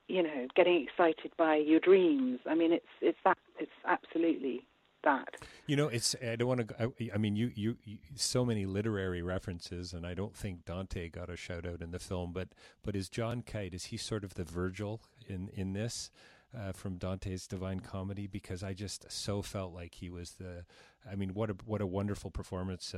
you 0.08 0.22
know 0.22 0.48
getting 0.56 0.86
excited 0.86 1.32
by 1.38 1.56
your 1.56 1.80
dreams. 1.80 2.40
I 2.50 2.56
mean 2.56 2.74
it's 2.74 2.86
it's 3.02 3.20
that 3.24 3.38
it's 3.60 3.72
absolutely 3.86 4.66
that 5.04 5.36
You 5.68 5.76
know, 5.76 5.88
it's 5.88 6.16
I 6.22 6.36
don't 6.36 6.48
want 6.48 6.68
to. 6.68 6.84
I, 6.84 7.10
I 7.14 7.18
mean, 7.18 7.36
you, 7.36 7.52
you 7.56 7.78
you 7.84 7.98
so 8.16 8.44
many 8.46 8.66
literary 8.66 9.22
references, 9.22 9.94
and 9.94 10.06
I 10.06 10.14
don't 10.14 10.36
think 10.36 10.66
Dante 10.66 11.10
got 11.10 11.30
a 11.30 11.36
shout 11.36 11.66
out 11.66 11.82
in 11.82 11.92
the 11.92 12.00
film. 12.00 12.34
But 12.34 12.50
but 12.84 12.96
is 12.96 13.10
John 13.10 13.42
Kite 13.42 13.74
is 13.74 13.86
he 13.86 13.98
sort 13.98 14.24
of 14.24 14.34
the 14.36 14.44
Virgil 14.44 15.02
in 15.28 15.50
in 15.54 15.74
this 15.74 16.12
uh, 16.58 16.72
from 16.72 16.98
Dante's 16.98 17.48
Divine 17.48 17.80
Comedy? 17.80 18.28
Because 18.28 18.64
I 18.64 18.74
just 18.74 19.12
so 19.12 19.42
felt 19.42 19.74
like 19.74 19.96
he 19.96 20.10
was 20.10 20.32
the. 20.34 20.66
I 21.10 21.16
mean, 21.16 21.34
what 21.34 21.50
a 21.50 21.56
what 21.66 21.82
a 21.82 21.88
wonderful 21.88 22.30
performance, 22.30 22.94
uh, 22.94 22.98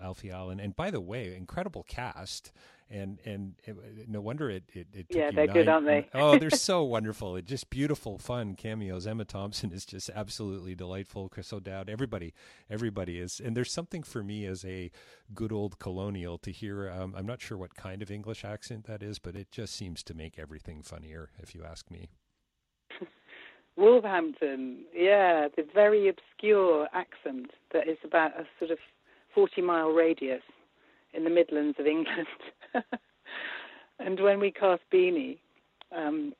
uh, 0.00 0.04
Alfie 0.04 0.30
Allen. 0.30 0.58
And 0.58 0.74
by 0.74 0.90
the 0.90 1.00
way, 1.00 1.34
incredible 1.36 1.84
cast. 1.84 2.52
And 2.88 3.18
and 3.24 3.54
it, 3.64 4.08
no 4.08 4.20
wonder 4.20 4.48
it 4.48 4.62
it, 4.72 4.86
it 4.92 5.08
took 5.08 5.16
Yeah, 5.16 5.30
they're 5.32 5.48
good, 5.48 5.68
aren't 5.68 5.86
they? 5.86 6.08
oh, 6.14 6.38
they're 6.38 6.50
so 6.70 6.84
wonderful. 6.84 7.34
It 7.34 7.44
just 7.44 7.68
beautiful, 7.68 8.16
fun 8.18 8.54
cameos. 8.54 9.08
Emma 9.08 9.24
Thompson 9.24 9.72
is 9.72 9.84
just 9.84 10.08
absolutely 10.14 10.76
delightful. 10.76 11.28
Chris 11.28 11.52
O'Dowd, 11.52 11.88
everybody, 11.88 12.32
everybody 12.70 13.18
is. 13.18 13.40
And 13.44 13.56
there's 13.56 13.72
something 13.72 14.04
for 14.04 14.22
me 14.22 14.46
as 14.46 14.64
a 14.64 14.92
good 15.34 15.50
old 15.50 15.80
colonial 15.80 16.38
to 16.38 16.52
hear. 16.52 16.88
Um, 16.88 17.14
I'm 17.16 17.26
not 17.26 17.40
sure 17.40 17.58
what 17.58 17.74
kind 17.74 18.02
of 18.02 18.10
English 18.10 18.44
accent 18.44 18.84
that 18.86 19.02
is, 19.02 19.18
but 19.18 19.34
it 19.34 19.50
just 19.50 19.74
seems 19.74 20.04
to 20.04 20.14
make 20.14 20.38
everything 20.38 20.82
funnier, 20.82 21.30
if 21.40 21.54
you 21.56 21.64
ask 21.64 21.90
me. 21.90 22.08
Wolverhampton. 23.76 24.78
Yeah 24.94 25.48
the 25.56 25.66
very 25.74 26.08
obscure 26.08 26.88
accent 26.92 27.50
that 27.72 27.88
is 27.88 27.98
about 28.04 28.38
a 28.38 28.44
sort 28.58 28.70
of 28.70 28.78
40 29.34 29.62
mile 29.62 29.90
radius 29.90 30.42
in 31.12 31.24
the 31.24 31.30
midlands 31.30 31.78
of 31.78 31.86
england. 31.86 32.26
And 33.98 34.20
when 34.20 34.40
we 34.40 34.50
cast 34.50 34.82
beanie 34.92 35.38
um 35.96 36.34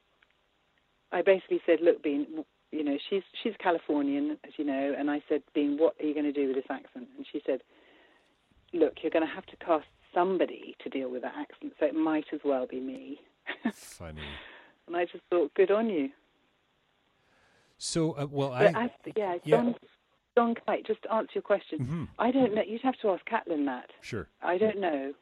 i 1.12 1.22
basically 1.22 1.60
said 1.64 1.78
look 1.80 2.02
bean 2.02 2.44
you 2.72 2.84
know 2.84 2.98
she's 3.08 3.22
she's 3.42 3.54
californian 3.58 4.36
as 4.44 4.52
you 4.56 4.64
know 4.64 4.94
and 4.98 5.10
i 5.10 5.22
said 5.28 5.42
bean 5.54 5.78
what 5.78 5.94
are 6.00 6.06
you 6.06 6.12
going 6.14 6.26
to 6.26 6.32
do 6.32 6.48
with 6.48 6.56
this 6.56 6.66
accent? 6.68 7.08
And 7.16 7.26
she 7.30 7.40
said 7.46 7.60
look 8.72 8.94
you're 9.02 9.10
going 9.12 9.26
to 9.26 9.34
have 9.34 9.46
to 9.46 9.56
cast 9.56 9.86
somebody 10.12 10.76
to 10.82 10.88
deal 10.88 11.10
with 11.10 11.22
that 11.22 11.34
accent 11.38 11.72
so 11.78 11.86
it 11.86 11.94
might 11.94 12.26
as 12.32 12.40
well 12.44 12.66
be 12.66 12.80
me. 12.80 13.20
Funny. 13.72 14.22
and 14.86 14.96
i 14.96 15.04
just 15.04 15.22
thought 15.30 15.54
good 15.54 15.70
on 15.70 15.88
you 15.88 16.10
So, 17.78 18.12
uh, 18.12 18.26
well, 18.30 18.52
I 18.52 18.66
as, 18.66 18.90
yeah, 19.16 19.34
yeah. 19.44 19.56
John, 19.56 19.74
John 20.36 20.54
Kite, 20.66 20.86
just 20.86 21.02
to 21.02 21.12
answer 21.12 21.32
your 21.34 21.42
question, 21.42 21.78
Mhm. 21.80 22.08
I 22.18 22.30
don't 22.30 22.54
know. 22.54 22.62
You'd 22.62 22.82
have 22.82 22.98
to 23.00 23.10
ask 23.10 23.24
Caitlin 23.28 23.66
that. 23.66 23.90
sure. 24.00 24.28
I 24.42 24.58
don't 24.58 24.78
know. 24.78 25.14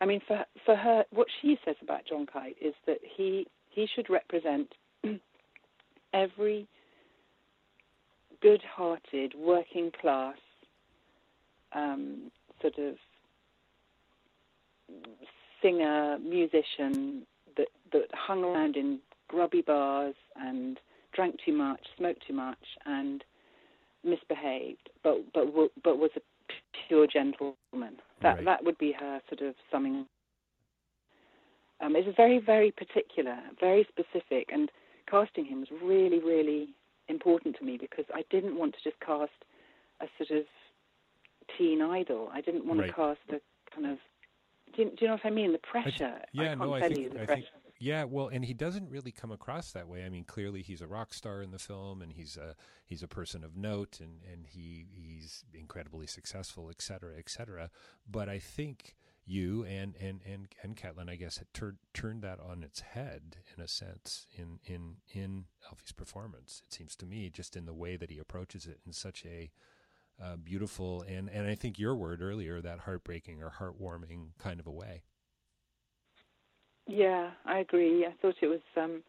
I 0.00 0.06
mean, 0.06 0.20
for 0.20 0.44
for 0.64 0.76
her, 0.76 1.04
what 1.10 1.28
she 1.40 1.58
says 1.64 1.76
about 1.80 2.04
John 2.04 2.26
Kite 2.26 2.56
is 2.60 2.74
that 2.86 2.98
he 3.04 3.46
he 3.70 3.86
should 3.86 4.08
represent 4.10 4.72
every 6.12 6.68
good-hearted, 8.40 9.34
working-class 9.34 10.36
um, 11.72 12.30
sort 12.60 12.78
of 12.78 12.98
singer, 15.62 16.18
musician 16.18 17.26
that 17.56 17.68
that 17.92 18.08
hung 18.14 18.44
around 18.44 18.76
in 18.76 19.00
grubby 19.28 19.62
bars 19.62 20.14
and 20.36 20.78
drank 21.14 21.36
too 21.44 21.52
much, 21.52 21.80
smoked 21.96 22.26
too 22.26 22.34
much, 22.34 22.58
and 22.86 23.24
misbehaved, 24.04 24.90
but 25.02 25.32
but 25.32 25.46
but 25.82 25.98
was 25.98 26.10
a 26.16 26.20
pure 26.88 27.06
gentleman. 27.06 27.56
That 28.22 28.36
Right. 28.36 28.44
that 28.44 28.64
would 28.64 28.78
be 28.78 28.92
her 28.92 29.20
sort 29.28 29.40
of 29.40 29.54
summing. 29.70 30.06
Um, 31.80 31.96
it's 31.96 32.14
very 32.16 32.38
very 32.38 32.70
particular, 32.70 33.38
very 33.60 33.84
specific, 33.84 34.50
and 34.52 34.70
casting 35.06 35.44
him 35.44 35.60
was 35.60 35.70
really 35.82 36.20
really 36.20 36.68
important 37.08 37.56
to 37.56 37.64
me 37.64 37.76
because 37.76 38.06
I 38.14 38.22
didn't 38.30 38.56
want 38.56 38.74
to 38.74 38.82
just 38.82 38.98
cast 39.00 39.32
a 40.00 40.06
sort 40.18 40.38
of 40.40 40.46
teen 41.56 41.82
idol. 41.82 42.30
I 42.32 42.40
didn't 42.40 42.66
want 42.66 42.80
Right. 42.80 42.88
to 42.88 42.94
cast 42.94 43.20
a 43.30 43.40
kind 43.74 43.86
of. 43.86 43.98
Do 44.76 44.82
you, 44.82 44.90
do 44.90 44.96
you 45.00 45.06
know 45.06 45.14
what 45.14 45.26
I 45.26 45.30
mean? 45.30 45.52
The 45.52 45.58
pressure. 45.58 46.20
yeah, 46.32 46.52
I 46.52 46.54
no, 46.54 46.74
I 46.74 46.88
think 46.88 47.16
I 47.16 47.26
think 47.26 47.44
yeah, 47.80 48.04
well, 48.04 48.28
and 48.28 48.44
he 48.44 48.54
doesn't 48.54 48.88
really 48.88 49.10
come 49.10 49.32
across 49.32 49.72
that 49.72 49.88
way. 49.88 50.04
I 50.04 50.08
mean, 50.08 50.24
clearly 50.24 50.62
he's 50.62 50.80
a 50.80 50.86
rock 50.86 51.12
star 51.12 51.42
in 51.42 51.50
the 51.50 51.58
film, 51.58 52.02
and 52.02 52.12
he's 52.12 52.36
a 52.36 52.54
he's 52.86 53.02
a 53.02 53.08
person 53.08 53.44
of 53.44 53.56
note, 53.56 53.98
and 54.00 54.20
and 54.30 54.46
he 54.46 54.86
he's 54.90 55.44
incredibly 55.52 56.06
successful, 56.06 56.70
et 56.70 56.80
cetera, 56.80 57.18
et 57.18 57.28
cetera. 57.28 57.70
But 58.10 58.28
I 58.28 58.38
think 58.38 58.94
you 59.26 59.64
and 59.64 59.96
and 60.00 60.20
and 60.24 60.48
and 60.62 60.76
Caitlin, 60.76 61.10
I 61.10 61.16
guess, 61.16 61.38
had 61.38 61.52
tur- 61.52 61.76
turned 61.92 62.22
that 62.22 62.38
on 62.40 62.62
its 62.62 62.80
head 62.80 63.36
in 63.56 63.62
a 63.62 63.68
sense 63.68 64.26
in 64.36 64.60
in 64.64 64.96
in 65.12 65.44
Alfie's 65.66 65.92
performance. 65.92 66.62
It 66.66 66.72
seems 66.72 66.94
to 66.96 67.06
me, 67.06 67.28
just 67.28 67.56
in 67.56 67.66
the 67.66 67.74
way 67.74 67.96
that 67.96 68.10
he 68.10 68.18
approaches 68.18 68.66
it 68.66 68.80
in 68.86 68.92
such 68.92 69.24
a 69.26 69.50
uh, 70.22 70.36
beautiful 70.36 71.02
and 71.02 71.28
and 71.28 71.46
I 71.46 71.54
think 71.54 71.78
your 71.78 71.94
word 71.94 72.20
earlier, 72.22 72.60
that 72.60 72.80
heartbreaking 72.80 73.42
or 73.42 73.52
heartwarming 73.58 74.28
kind 74.38 74.60
of 74.60 74.66
a 74.66 74.70
way. 74.72 75.02
Yeah, 76.86 77.30
I 77.46 77.58
agree. 77.58 78.04
I 78.06 78.12
thought 78.20 78.34
it 78.42 78.46
was 78.46 78.60
um, 78.76 79.02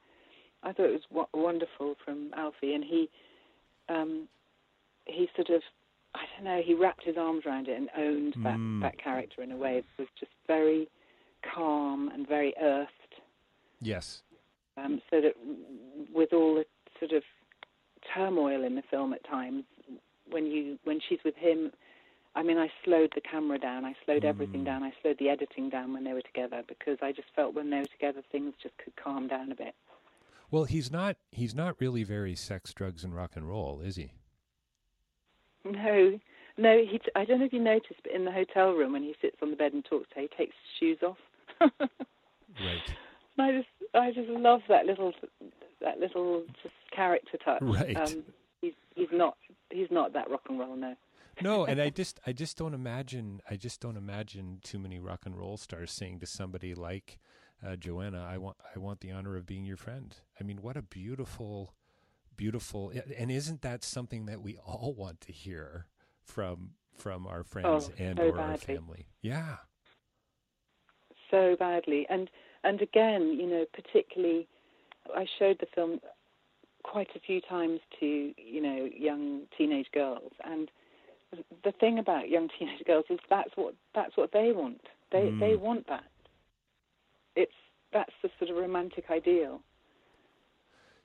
I 0.63 0.71
thought 0.71 0.87
it 0.89 1.01
was 1.11 1.27
wonderful 1.33 1.95
from 2.03 2.31
Alfie, 2.35 2.73
and 2.73 2.83
he 2.83 3.09
um, 3.89 4.27
he 5.05 5.29
sort 5.35 5.49
of 5.49 5.61
I 6.15 6.21
don't 6.35 6.45
know 6.45 6.61
he 6.65 6.73
wrapped 6.73 7.03
his 7.03 7.17
arms 7.17 7.43
around 7.45 7.67
it 7.67 7.77
and 7.77 7.89
owned 7.97 8.33
that 8.43 8.57
Mm. 8.57 8.81
that 8.81 8.97
character 8.97 9.41
in 9.43 9.51
a 9.51 9.57
way 9.57 9.81
that 9.81 10.01
was 10.01 10.07
just 10.19 10.31
very 10.47 10.87
calm 11.53 12.09
and 12.09 12.27
very 12.27 12.53
earthed. 12.61 12.91
Yes. 13.81 14.23
Um, 14.77 15.01
so 15.09 15.21
that 15.21 15.35
with 16.13 16.33
all 16.33 16.55
the 16.55 16.65
sort 16.99 17.11
of 17.11 17.23
turmoil 18.13 18.63
in 18.63 18.75
the 18.75 18.81
film 18.89 19.13
at 19.13 19.23
times, 19.25 19.63
when 20.29 20.45
you 20.47 20.77
when 20.83 20.99
she's 21.07 21.19
with 21.23 21.35
him, 21.35 21.71
I 22.35 22.43
mean, 22.43 22.57
I 22.57 22.69
slowed 22.83 23.11
the 23.15 23.21
camera 23.21 23.57
down. 23.59 23.85
I 23.85 23.95
slowed 24.05 24.25
everything 24.25 24.61
Mm. 24.61 24.65
down. 24.65 24.83
I 24.83 24.93
slowed 25.01 25.17
the 25.19 25.29
editing 25.29 25.69
down 25.69 25.93
when 25.93 26.03
they 26.03 26.13
were 26.13 26.21
together 26.21 26.63
because 26.67 26.97
I 27.01 27.11
just 27.11 27.29
felt 27.35 27.53
when 27.53 27.69
they 27.69 27.79
were 27.79 27.85
together, 27.85 28.21
things 28.31 28.53
just 28.61 28.77
could 28.77 28.95
calm 28.95 29.27
down 29.27 29.51
a 29.51 29.55
bit. 29.55 29.73
Well, 30.51 30.65
he's 30.65 30.91
not 30.91 31.17
he's 31.31 31.55
not 31.55 31.79
really 31.79 32.03
very 32.03 32.35
sex, 32.35 32.73
drugs, 32.73 33.03
and 33.03 33.15
rock 33.15 33.31
and 33.35 33.47
roll, 33.47 33.81
is 33.81 33.95
he? 33.95 34.11
No, 35.63 36.19
no. 36.57 36.77
He. 36.77 36.99
T- 36.99 37.11
I 37.15 37.25
don't 37.25 37.39
know 37.39 37.45
if 37.45 37.53
you 37.53 37.59
noticed, 37.59 38.01
but 38.03 38.11
in 38.11 38.25
the 38.25 38.31
hotel 38.31 38.71
room 38.73 38.93
when 38.93 39.03
he 39.03 39.15
sits 39.21 39.38
on 39.41 39.49
the 39.49 39.55
bed 39.57 39.73
and 39.73 39.83
talks, 39.83 40.07
to 40.09 40.15
her, 40.15 40.21
he 40.21 40.27
takes 40.27 40.55
his 40.55 40.79
shoes 40.79 40.99
off. 41.03 41.17
Right. 41.61 42.81
And 43.38 43.45
I 43.47 43.51
just, 43.51 43.67
I 43.93 44.11
just 44.13 44.29
love 44.29 44.61
that 44.69 44.85
little, 44.85 45.11
that 45.81 45.99
little 45.99 46.43
just 46.63 46.73
character 46.95 47.38
touch. 47.43 47.61
Right. 47.61 47.97
Um, 47.97 48.23
he's, 48.65 48.73
he's 48.95 49.17
not, 49.17 49.38
he's 49.69 49.91
not 49.91 50.13
that 50.13 50.30
rock 50.30 50.41
and 50.49 50.60
roll. 50.60 50.75
No. 50.75 50.95
No, 51.41 51.65
and 51.67 51.82
I 51.82 51.89
just 51.89 52.19
I 52.25 52.32
just 52.32 52.58
don't 52.58 52.73
imagine 52.73 53.41
I 53.49 53.56
just 53.56 53.82
don't 53.82 53.97
imagine 53.97 54.60
too 54.63 54.80
many 54.80 54.99
rock 54.99 55.25
and 55.25 55.38
roll 55.38 55.58
stars 55.58 55.91
saying 55.91 56.19
to 56.21 56.25
somebody 56.25 56.73
like 56.73 57.19
uh, 57.65 57.75
Johanna, 57.75 58.25
I 58.30 58.38
want 58.38 58.58
I 58.75 58.80
want 58.80 59.01
the 59.01 59.12
honor 59.12 59.36
of 59.36 59.45
being 59.45 59.65
your 59.65 59.78
friend. 59.78 60.15
I 60.39 60.43
mean, 60.43 60.62
what 60.62 60.78
a 60.78 60.82
beautiful 60.82 61.73
beautiful 62.38 62.91
and 63.17 63.32
isn't 63.32 63.62
that 63.62 63.82
something 63.82 64.25
that 64.25 64.41
we 64.41 64.58
all 64.58 64.93
want 64.93 65.21
to 65.21 65.32
hear 65.32 65.88
from 66.21 66.71
from 66.97 67.28
our 67.28 67.43
friends 67.43 67.89
oh, 67.89 68.04
and 68.04 68.17
so 68.17 68.25
or 68.25 68.32
badly. 68.34 68.51
our 68.51 68.58
family. 68.58 69.08
Yeah. 69.21 69.56
So 71.32 71.56
badly. 71.58 72.06
And 72.10 72.30
and 72.63 72.82
again, 72.82 73.38
you 73.39 73.47
know, 73.47 73.65
particularly 73.73 74.47
I 75.15 75.25
showed 75.38 75.58
the 75.60 75.67
film 75.73 75.99
quite 76.91 77.09
a 77.15 77.19
few 77.19 77.41
times 77.41 77.79
to, 77.99 78.33
you 78.37 78.61
know, 78.61 78.87
young 78.95 79.41
teenage 79.57 79.87
girls 79.93 80.31
and 80.43 80.69
the 81.63 81.71
thing 81.73 81.99
about 81.99 82.29
young 82.29 82.49
teenage 82.57 82.83
girls 82.87 83.05
is 83.09 83.19
that's 83.29 83.51
what 83.55 83.75
that's 83.93 84.15
what 84.15 84.31
they 84.31 84.51
want. 84.51 84.81
They 85.11 85.31
Mm. 85.31 85.39
they 85.39 85.55
want 85.55 85.87
that. 85.87 86.05
It's 87.35 87.51
that's 87.91 88.13
the 88.21 88.29
sort 88.39 88.51
of 88.51 88.57
romantic 88.57 89.05
ideal. 89.09 89.61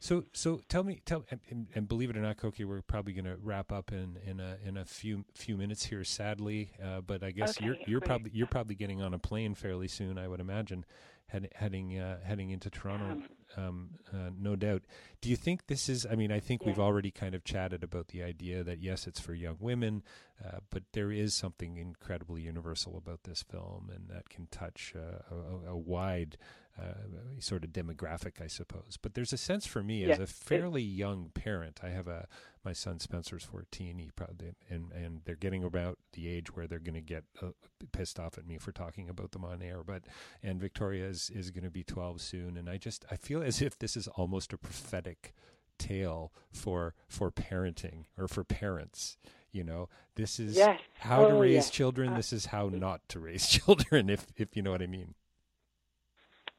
So, 0.03 0.25
so 0.33 0.63
tell 0.71 0.83
me, 0.83 1.03
tell, 1.05 1.27
and, 1.31 1.67
and, 1.75 1.87
believe 1.87 2.09
it 2.09 2.17
or 2.17 2.23
not, 2.23 2.39
Coky, 2.39 2.65
we're 2.65 2.81
probably 2.81 3.13
going 3.13 3.27
to 3.27 3.37
wrap 3.37 3.71
up 3.71 3.93
in, 3.93 4.17
in 4.27 4.41
a 4.41 4.57
in 4.65 4.79
a 4.79 4.87
few 4.87 5.27
few 5.35 5.59
minutes 5.59 5.85
here, 5.85 6.05
sadly. 6.05 6.71
Uh, 6.83 7.03
but 7.03 7.23
I 7.23 7.33
guess 7.33 7.51
Okay, 7.51 7.65
you're 7.67 7.77
you're 7.85 8.01
great. 8.01 8.09
probably 8.09 8.31
you're 8.33 8.47
probably 8.47 8.75
getting 8.77 9.03
on 9.03 9.13
a 9.13 9.19
plane 9.19 9.55
fairly 9.55 9.89
soon, 9.89 10.17
I 10.17 10.27
would 10.27 10.41
imagine, 10.41 10.87
head, 11.27 11.51
heading 11.55 11.99
uh, 11.99 12.21
heading 12.25 12.49
into 12.51 12.71
Toronto, 12.71 13.11
um, 13.13 13.25
uh, 13.57 14.31
no 14.39 14.57
doubt. 14.57 14.83
Do 15.21 15.29
you 15.29 15.37
think 15.37 15.67
this 15.67 15.89
is? 15.89 16.07
I 16.07 16.15
mean, 16.15 16.33
I 16.33 16.41
think 16.41 16.65
we've 16.65 16.79
already 16.79 17.11
kind 17.11 17.35
of 17.35 17.45
chatted 17.45 17.83
about 17.83 18.09
the 18.09 18.23
idea 18.23 18.63
that 18.65 18.81
yes, 18.81 19.07
it's 19.07 19.21
for 19.21 19.35
young 19.35 19.57
women, 19.61 20.03
uh, 20.45 20.59
but 20.71 20.85
there 20.93 21.11
is 21.13 21.35
something 21.35 21.77
incredibly 21.77 22.43
universal 22.43 22.97
about 22.97 23.25
this 23.25 23.43
film, 23.43 23.91
and 23.95 24.09
that 24.09 24.29
can 24.29 24.47
touch 24.51 24.95
uh, 24.97 25.35
a, 25.35 25.71
a, 25.71 25.73
a 25.73 25.77
wide 25.77 26.39
uh, 26.81 27.41
sort 27.41 27.65
of 27.65 27.71
demographic, 27.71 28.41
I 28.43 28.47
suppose. 28.47 28.99
But 29.01 29.15
there's 29.15 29.33
a 29.33 29.37
sense 29.37 29.67
for 29.67 29.83
me 29.83 30.05
as 30.11 30.19
a 30.19 30.27
fairly 30.27 30.83
young 30.83 31.31
parent. 31.35 31.81
I 31.83 31.91
have 31.91 32.09
a 32.09 32.27
my 32.65 32.73
son 32.73 32.99
Spencer's 33.01 33.45
14. 33.45 33.99
He 33.99 34.11
probably 34.15 34.53
and 34.69 34.93
and 34.93 35.21
they're 35.25 35.37
getting 35.37 35.65
about 35.65 35.99
the 36.13 36.29
age 36.29 36.55
where 36.55 36.67
they're 36.67 36.79
going 36.79 36.95
to 36.95 37.01
get 37.01 37.25
uh, 37.43 37.49
pissed 37.93 38.19
off 38.19 38.39
at 38.39 38.47
me 38.47 38.59
for 38.59 38.73
talking 38.73 39.09
about 39.09 39.33
them 39.33 39.45
on 39.45 39.63
air. 39.63 39.83
But 39.85 40.05
and 40.43 40.61
Victoria 40.61 41.07
is 41.07 41.31
is 41.35 41.51
going 41.51 41.65
to 41.65 41.71
be 41.71 41.85
12 41.85 42.21
soon, 42.21 42.57
and 42.57 42.69
I 42.69 42.77
just 42.79 43.05
I 43.11 43.17
feel 43.17 43.43
as 43.43 43.61
if 43.63 43.79
this 43.79 43.97
is 43.97 44.09
almost 44.09 44.53
a 44.53 44.59
prophetic 44.59 45.35
tale 45.79 46.33
for 46.53 46.95
for 47.09 47.31
parenting 47.31 48.05
or 48.19 48.29
for 48.29 48.45
parents. 48.45 49.17
You 49.53 49.65
know, 49.65 49.89
this 50.15 50.39
is 50.39 50.57
Yes. 50.57 50.81
how 50.99 51.27
to 51.27 51.35
Oh, 51.35 51.41
raise 51.41 51.55
yes. 51.55 51.71
children. 51.71 52.11
Uh, 52.13 52.17
this 52.17 52.33
is 52.33 52.47
how 52.47 52.69
not 52.69 53.01
to 53.09 53.19
raise 53.19 53.49
children. 53.59 54.09
If 54.09 54.27
if 54.37 54.57
you 54.57 54.63
know 54.63 54.71
what 54.71 54.83
I 54.83 54.87
mean. 54.87 55.15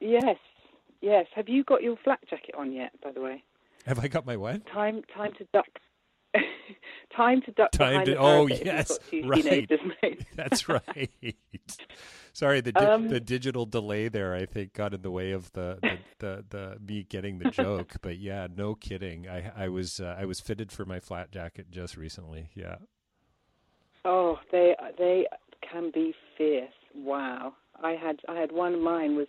Yes. 0.02 0.38
Yes. 1.02 1.28
Have 1.36 1.48
you 1.48 1.64
got 1.64 1.82
your 1.82 1.96
flak 2.04 2.28
jacket 2.30 2.56
on 2.58 2.72
yet, 2.74 2.92
by 3.02 3.12
the 3.12 3.22
way? 3.22 3.44
Have 3.86 4.00
I 4.00 4.08
got 4.08 4.26
my 4.26 4.36
what? 4.36 4.66
Time 4.68 5.02
time 5.16 5.32
to 5.38 5.46
duck 5.54 5.66
time 7.16 7.42
to 7.42 7.52
duck 7.52 7.72
Time 7.72 8.06
to 8.06 8.16
oh 8.16 8.48
parapet 8.48 8.92
if 8.92 9.14
you've 9.14 9.26
yes, 9.26 9.80
right. 10.04 10.28
That's 10.36 10.70
right. 10.70 11.36
Sorry, 12.34 12.62
the 12.62 12.72
di- 12.72 12.86
Um, 12.86 13.10
the 13.10 13.20
digital 13.20 13.66
delay 13.66 14.08
there 14.08 14.34
I 14.36 14.46
think 14.46 14.74
got 14.74 14.94
in 14.94 15.02
the 15.02 15.12
way 15.12 15.32
of 15.32 15.52
the 15.54 15.80
the, 15.82 15.98
the, 16.20 16.46
the 16.50 16.78
me 16.80 17.04
getting 17.04 17.40
the 17.40 17.50
joke. 17.50 17.94
But 18.02 18.18
yeah, 18.20 18.48
no 18.56 18.76
kidding. 18.76 19.28
I 19.28 19.52
I 19.56 19.68
was 19.70 20.00
uh, 20.00 20.16
I 20.18 20.26
was 20.26 20.40
fitted 20.40 20.72
for 20.72 20.86
my 20.86 21.00
flat 21.00 21.32
jacket 21.32 21.72
just 21.72 21.98
recently. 21.98 22.50
Yeah. 22.56 22.76
Oh, 24.06 24.40
they 24.52 24.76
they 24.98 25.26
can 25.62 25.92
be 25.92 26.14
fierce. 26.38 26.72
Wow. 26.96 27.54
I 27.84 27.92
had 27.92 28.20
I 28.30 28.36
had 28.40 28.52
one 28.52 28.76
of 28.76 28.80
mine 28.80 29.16
was 29.16 29.28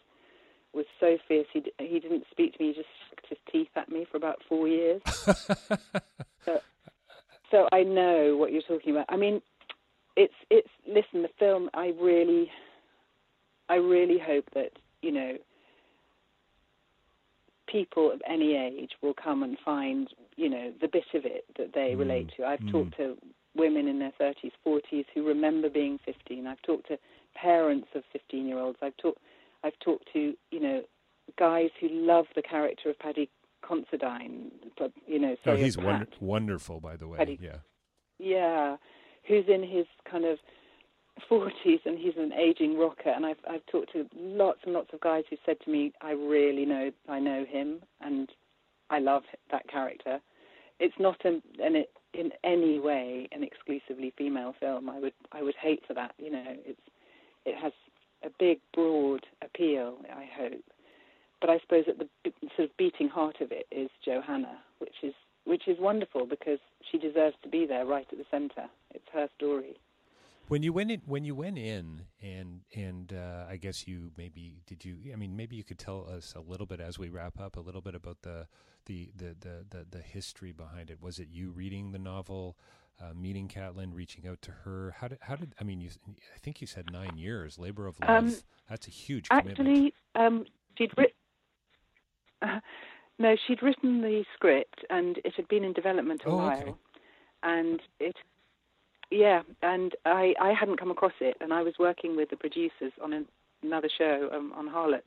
was 0.75 0.87
so 1.01 1.19
fierce 1.29 1.47
he 1.53 1.61
d- 1.61 1.73
he 1.79 2.01
didn't 2.01 2.25
speak 2.31 2.57
to 2.57 2.63
me. 2.63 2.69
He 2.69 2.75
just 2.75 2.89
sucked 3.11 3.27
his 3.29 3.39
teeth 3.51 3.69
at 3.77 3.89
me 3.91 4.07
for 4.11 4.17
about 4.17 4.41
four 4.49 4.67
years. 4.69 5.03
so, 6.45 6.61
so 7.51 7.69
I 7.73 7.83
know 7.83 8.37
what 8.37 8.53
you're 8.53 8.63
talking 8.63 8.93
about. 8.93 9.07
I 9.09 9.17
mean, 9.17 9.43
it's 10.17 10.35
it's 10.51 10.69
listen. 10.87 11.23
The 11.23 11.29
film. 11.39 11.71
I 11.75 11.93
really, 12.01 12.51
I 13.69 13.77
really 13.77 14.19
hope 14.19 14.47
that 14.55 14.73
you 15.03 15.13
know 15.13 15.37
people 17.67 18.11
of 18.13 18.21
any 18.29 18.55
age 18.57 18.93
will 19.03 19.15
come 19.15 19.43
and 19.43 19.57
find 19.65 20.09
you 20.37 20.49
know 20.49 20.73
the 20.81 20.89
bit 20.89 21.05
of 21.15 21.25
it 21.25 21.45
that 21.59 21.73
they 21.75 21.95
Mm, 21.95 21.99
relate 21.99 22.31
to. 22.37 22.45
I've 22.45 22.61
mm. 22.61 22.73
talked 22.73 22.97
to 22.99 23.17
women 23.55 23.87
in 23.89 23.99
their 23.99 24.13
30s, 24.21 24.53
40s 24.67 25.05
who 25.15 25.27
remember 25.27 25.69
being 25.69 25.99
15. 26.05 26.47
I've 26.47 26.63
talked 26.63 26.89
to 26.89 26.99
parents 27.35 27.89
of 27.95 28.03
15 28.13 28.47
year 28.47 28.59
olds. 28.59 28.79
I've 28.83 28.97
talked 28.97 29.19
I've 29.65 29.79
talked 29.81 30.09
to 30.13 30.35
you 30.51 30.61
know 30.61 30.83
guys 31.39 31.71
who 31.81 31.89
love 31.89 32.27
the 32.35 32.43
character 32.43 32.91
of 32.91 32.99
Paddy 32.99 33.31
Considine. 33.67 34.51
But 34.79 34.93
you 35.07 35.19
know, 35.19 35.37
Oh, 35.47 35.57
he's 35.57 35.77
wonder- 35.79 36.07
wonderful, 36.21 36.81
by 36.81 36.97
the 36.97 37.07
way. 37.09 37.19
Paddy- 37.19 37.39
Yeah. 37.41 37.59
Yeah, 38.19 38.77
who's 39.25 39.49
in 39.49 39.63
his 39.63 39.87
kind 40.09 40.25
of 40.25 40.39
40s 41.29 41.81
and 41.85 41.99
he's 41.99 42.17
an 42.17 42.33
aging 42.33 42.79
rocker. 42.79 43.11
And 43.11 43.25
I've 43.27 43.39
I've 43.49 43.65
talked 43.67 43.93
to 43.93 44.09
lots 44.17 44.61
and 44.65 44.73
lots 44.75 44.91
of 44.93 45.01
guys 45.01 45.25
who 45.31 45.37
said 45.45 45.57
to 45.65 45.71
me, 45.71 45.93
I 46.01 46.13
really 46.13 46.65
know 46.65 46.91
I 47.09 47.19
know 47.19 47.45
him 47.45 47.81
and 48.01 48.31
I 48.91 48.99
love 48.99 49.23
that 49.51 49.69
character. 49.69 50.21
It's 50.81 50.95
not 50.99 51.25
an, 51.25 51.43
an 51.63 51.85
in 52.15 52.33
any 52.45 52.79
way 52.79 53.29
an 53.33 53.43
exclusively 53.43 54.13
female 54.17 54.55
film. 54.59 54.89
I 54.91 54.99
would 54.99 55.15
I 55.33 55.43
would 55.43 55.55
hate 55.57 55.83
for 55.87 55.95
that. 55.95 56.15
You 56.19 56.31
know, 56.33 56.45
it's 56.67 56.81
it 57.45 57.57
has 57.57 57.73
a 58.25 58.31
big 58.39 58.61
broad 58.75 59.27
appeal. 59.43 59.97
I 60.15 60.29
hope, 60.37 60.65
but 61.41 61.51
I 61.51 61.59
suppose 61.61 61.85
at 61.89 61.99
the 61.99 62.09
sort 62.57 62.71
of 62.71 62.77
beating 62.77 63.09
heart 63.09 63.41
of 63.41 63.53
it 63.53 63.67
is 63.71 63.91
Johanna, 64.05 64.59
which 64.79 64.97
is 65.03 65.15
which 65.45 65.67
is 65.67 65.77
wonderful 65.81 66.27
because 66.27 66.61
she 66.91 66.99
deserves 66.99 67.37
to 67.43 67.49
be 67.49 67.67
there 67.67 67.85
right 67.85 68.07
at 68.11 68.19
the 68.19 68.25
center. 68.31 68.69
It's 68.95 69.09
her 69.13 69.29
story. 69.37 69.77
When 70.49 70.63
you 70.63 70.73
went 70.73 70.91
in, 70.91 71.03
when 71.07 71.25
you 71.25 71.35
went 71.35 71.59
in, 71.59 72.03
and 72.21 72.61
and 72.75 73.13
uh, 73.13 73.47
I 73.49 73.57
guess 73.57 73.87
you 73.89 74.11
maybe 74.17 74.61
did 74.67 74.85
you? 74.85 74.99
I 75.13 75.17
mean, 75.17 75.37
maybe 75.37 75.57
you 75.57 75.65
could 75.65 75.79
tell 75.79 76.07
us 76.09 76.35
a 76.37 76.41
little 76.41 76.67
bit 76.67 76.81
as 76.81 76.99
we 76.99 77.09
wrap 77.09 77.41
up, 77.41 77.57
a 77.57 77.61
little 77.61 77.81
bit 77.81 77.95
about 77.95 78.23
the 78.23 78.47
the 78.87 79.11
the 79.17 79.37
the 79.41 79.65
the, 79.71 79.87
the 79.91 80.03
history 80.03 80.53
behind 80.53 80.91
it. 80.91 81.01
Was 81.01 81.19
it 81.19 81.29
you 81.31 81.53
reading 81.53 81.93
the 81.93 81.99
novel, 81.99 82.57
uh, 83.01 83.13
meeting 83.15 83.49
Caitlin, 83.49 83.95
reaching 83.95 84.27
out 84.27 84.41
to 84.43 84.51
her? 84.65 84.95
How 84.99 85.09
did 85.09 85.19
how 85.23 85.37
did 85.37 85.55
I 85.61 85.65
mean? 85.65 85.81
You, 85.81 85.91
I 86.35 86.39
think 86.39 86.61
you 86.61 86.67
said 86.67 86.91
nine 86.93 87.17
years, 87.17 87.59
labor 87.59 87.87
of 87.87 87.99
love. 88.01 88.25
Um, 88.25 88.37
That's 88.69 88.87
a 88.87 88.91
huge 88.91 89.29
commitment. 89.29 89.59
Actually, 89.59 89.95
um, 90.15 90.45
she'd 90.77 90.93
written. 90.97 91.15
no, 93.19 93.37
she'd 93.47 93.63
written 93.63 94.01
the 94.03 94.25
script, 94.35 94.85
and 94.91 95.19
it 95.25 95.35
had 95.37 95.49
been 95.49 95.65
in 95.65 95.73
development 95.73 96.23
a 96.25 96.29
Oh, 96.29 96.37
while. 96.37 96.59
okay. 96.61 96.75
And 97.45 97.81
it, 98.01 98.17
yeah, 99.11 99.43
and 99.63 99.93
I 100.05 100.35
I 100.41 100.53
hadn't 100.59 100.79
come 100.79 100.91
across 100.91 101.13
it, 101.21 101.37
and 101.41 101.53
I 101.53 101.63
was 101.63 101.75
working 101.79 102.17
with 102.17 102.31
the 102.31 102.37
producers 102.37 102.93
on 103.03 103.13
an, 103.13 103.27
another 103.63 103.89
show 103.97 104.29
um, 104.33 104.53
on 104.57 104.67
Harlots, 104.69 105.07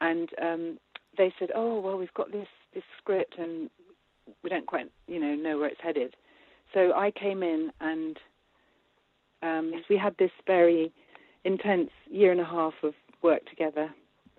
and 0.00 0.28
um, 0.42 0.78
they 1.16 1.32
said, 1.38 1.50
"Oh, 1.54 1.80
well, 1.80 1.96
we've 1.96 2.12
got 2.14 2.32
this 2.32 2.48
this 2.74 2.84
script, 2.98 3.34
and 3.38 3.70
we 4.42 4.50
don't 4.50 4.66
quite, 4.66 4.90
you 5.06 5.18
know, 5.20 5.34
know 5.34 5.58
where 5.58 5.68
it's 5.68 5.80
headed." 5.82 6.16
So 6.74 6.92
I 6.94 7.12
came 7.12 7.42
in, 7.42 7.70
and 7.80 8.18
um, 9.42 9.72
we 9.88 9.96
had 9.96 10.16
this 10.18 10.32
very 10.46 10.92
intense 11.44 11.90
year 12.10 12.32
and 12.32 12.40
a 12.40 12.44
half 12.44 12.74
of 12.82 12.94
work 13.22 13.48
together 13.48 13.88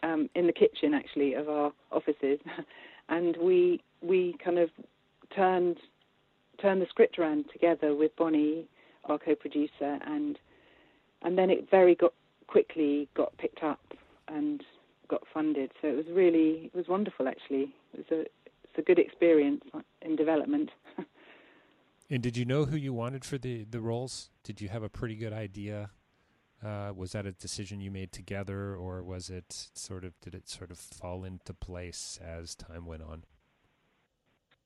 um, 0.04 0.30
in 0.36 0.46
the 0.46 0.54
kitchen, 0.54 0.94
actually, 0.94 1.34
of 1.34 1.48
our 1.50 1.72
offices, 1.92 2.40
and 3.10 3.38
we 3.38 3.82
we 4.02 4.36
kind 4.44 4.60
of 4.60 4.70
turned 5.34 5.78
turned 6.62 6.82
the 6.82 6.88
script 6.90 7.18
around 7.18 7.46
together 7.52 7.96
with 7.96 8.16
Bonnie, 8.18 8.66
our 9.06 9.18
co-producer, 9.18 10.00
and 10.06 10.38
and 11.22 11.38
then 11.38 11.50
it 11.50 11.70
very 11.72 11.96
got 11.96 12.14
quickly 12.48 13.08
got 13.16 13.36
picked 13.38 13.64
up 13.64 13.80
and 14.28 14.62
got 15.08 15.22
funded. 15.34 15.72
So 15.82 15.88
it 15.88 15.96
was 15.96 16.06
really 16.12 16.70
it 16.74 16.76
was 16.76 16.88
wonderful, 16.88 17.28
actually. 17.28 17.74
It 17.94 17.98
was 17.98 18.06
a 18.12 18.22
it's 18.64 18.78
a 18.78 18.82
good 18.82 19.00
experience 19.00 19.64
in 20.02 20.16
development. 20.18 20.70
And 22.10 22.22
did 22.22 22.38
you 22.38 22.46
know 22.46 22.66
who 22.66 22.76
you 22.78 22.94
wanted 22.94 23.26
for 23.26 23.38
the 23.38 23.64
the 23.66 23.82
roles? 23.82 24.30
Did 24.44 24.62
you 24.62 24.70
have 24.70 24.84
a 24.84 24.90
pretty 24.90 25.16
good 25.16 25.34
idea? 25.34 25.92
Uh, 26.64 26.94
was 26.96 27.12
that 27.12 27.26
a 27.26 27.32
decision 27.32 27.82
you 27.82 27.92
made 27.92 28.12
together, 28.12 28.76
or 28.76 29.04
was 29.04 29.30
it 29.30 29.70
sort 29.74 30.04
of 30.06 30.20
did 30.22 30.34
it 30.36 30.48
sort 30.50 30.72
of 30.72 30.80
fall 30.80 31.24
into 31.24 31.54
place 31.54 32.20
as 32.24 32.56
time 32.56 32.86
went 32.86 33.04
on? 33.04 33.24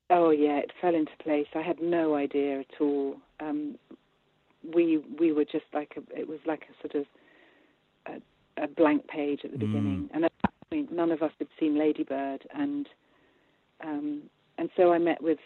Oh 0.09 0.31
yeah, 0.31 0.57
it 0.57 0.71
fell 0.81 0.95
into 0.95 1.11
place. 1.21 1.47
I 1.55 1.61
had 1.61 1.81
no 1.81 2.15
idea 2.15 2.61
at 2.61 2.81
all. 2.81 3.17
Um, 3.39 3.77
we 4.75 4.97
we 5.19 5.31
were 5.31 5.45
just 5.45 5.65
like 5.73 5.95
a, 5.97 6.19
it 6.19 6.27
was 6.27 6.39
like 6.45 6.63
a 6.69 6.87
sort 6.87 7.05
of 7.05 7.05
a, 8.57 8.63
a 8.63 8.67
blank 8.67 9.07
page 9.07 9.41
at 9.43 9.51
the 9.51 9.57
Mm. 9.57 9.61
beginning, 9.61 10.09
and 10.13 10.25
at 10.25 10.31
that 10.43 10.53
point, 10.69 10.91
none 10.91 11.11
of 11.11 11.21
us 11.21 11.31
had 11.39 11.47
seen 11.59 11.77
Lady 11.77 12.03
Bird, 12.03 12.45
and 12.53 12.87
um, 13.83 14.23
and 14.57 14.69
so 14.75 14.91
I 14.91 14.97
met 14.97 15.21
with 15.21 15.39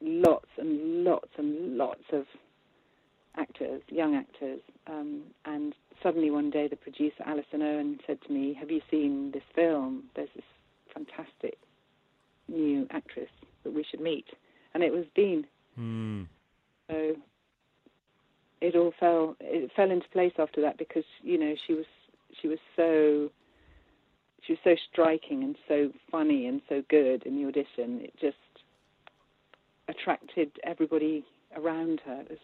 lots 0.00 0.48
and 0.58 1.04
lots 1.04 1.30
and 1.36 1.76
lots 1.76 2.02
of 2.12 2.24
actors, 3.36 3.82
young 3.88 4.14
actors, 4.14 4.60
um, 4.86 5.22
and 5.44 5.74
suddenly 6.02 6.30
one 6.30 6.50
day 6.50 6.68
the 6.68 6.76
producer 6.76 7.22
Alison 7.24 7.62
Owen 7.62 8.00
said 8.06 8.18
to 8.22 8.32
me, 8.32 8.54
"Have 8.54 8.70
you 8.70 8.80
seen 8.90 9.30
this 9.32 9.42
film? 9.54 10.10
There's 10.14 10.32
this 10.34 10.44
fantastic 10.92 11.58
new 12.48 12.86
actress 12.90 13.30
that 13.64 13.72
we 13.72 13.82
should 13.84 14.00
meet," 14.00 14.26
and 14.74 14.82
it 14.82 14.92
was 14.92 15.06
Bean. 15.14 15.46
Hmm. 15.74 16.24
So 16.88 17.16
it 18.60 18.74
all 18.74 18.92
fell 18.98 19.36
it 19.40 19.70
fell 19.76 19.90
into 19.90 20.08
place 20.08 20.32
after 20.38 20.60
that 20.62 20.78
because 20.78 21.04
you 21.22 21.38
know 21.38 21.54
she 21.66 21.74
was 21.74 21.86
she 22.40 22.48
was 22.48 22.58
so 22.74 23.30
she 24.42 24.52
was 24.52 24.60
so 24.64 24.76
striking 24.90 25.42
and 25.42 25.56
so 25.68 25.92
funny 26.10 26.46
and 26.46 26.62
so 26.68 26.82
good 26.88 27.24
in 27.24 27.36
the 27.36 27.46
audition. 27.48 28.00
It 28.02 28.14
just 28.20 28.36
attracted 29.88 30.50
everybody 30.64 31.24
around 31.56 32.00
her. 32.06 32.20
It 32.22 32.30
was 32.30 32.38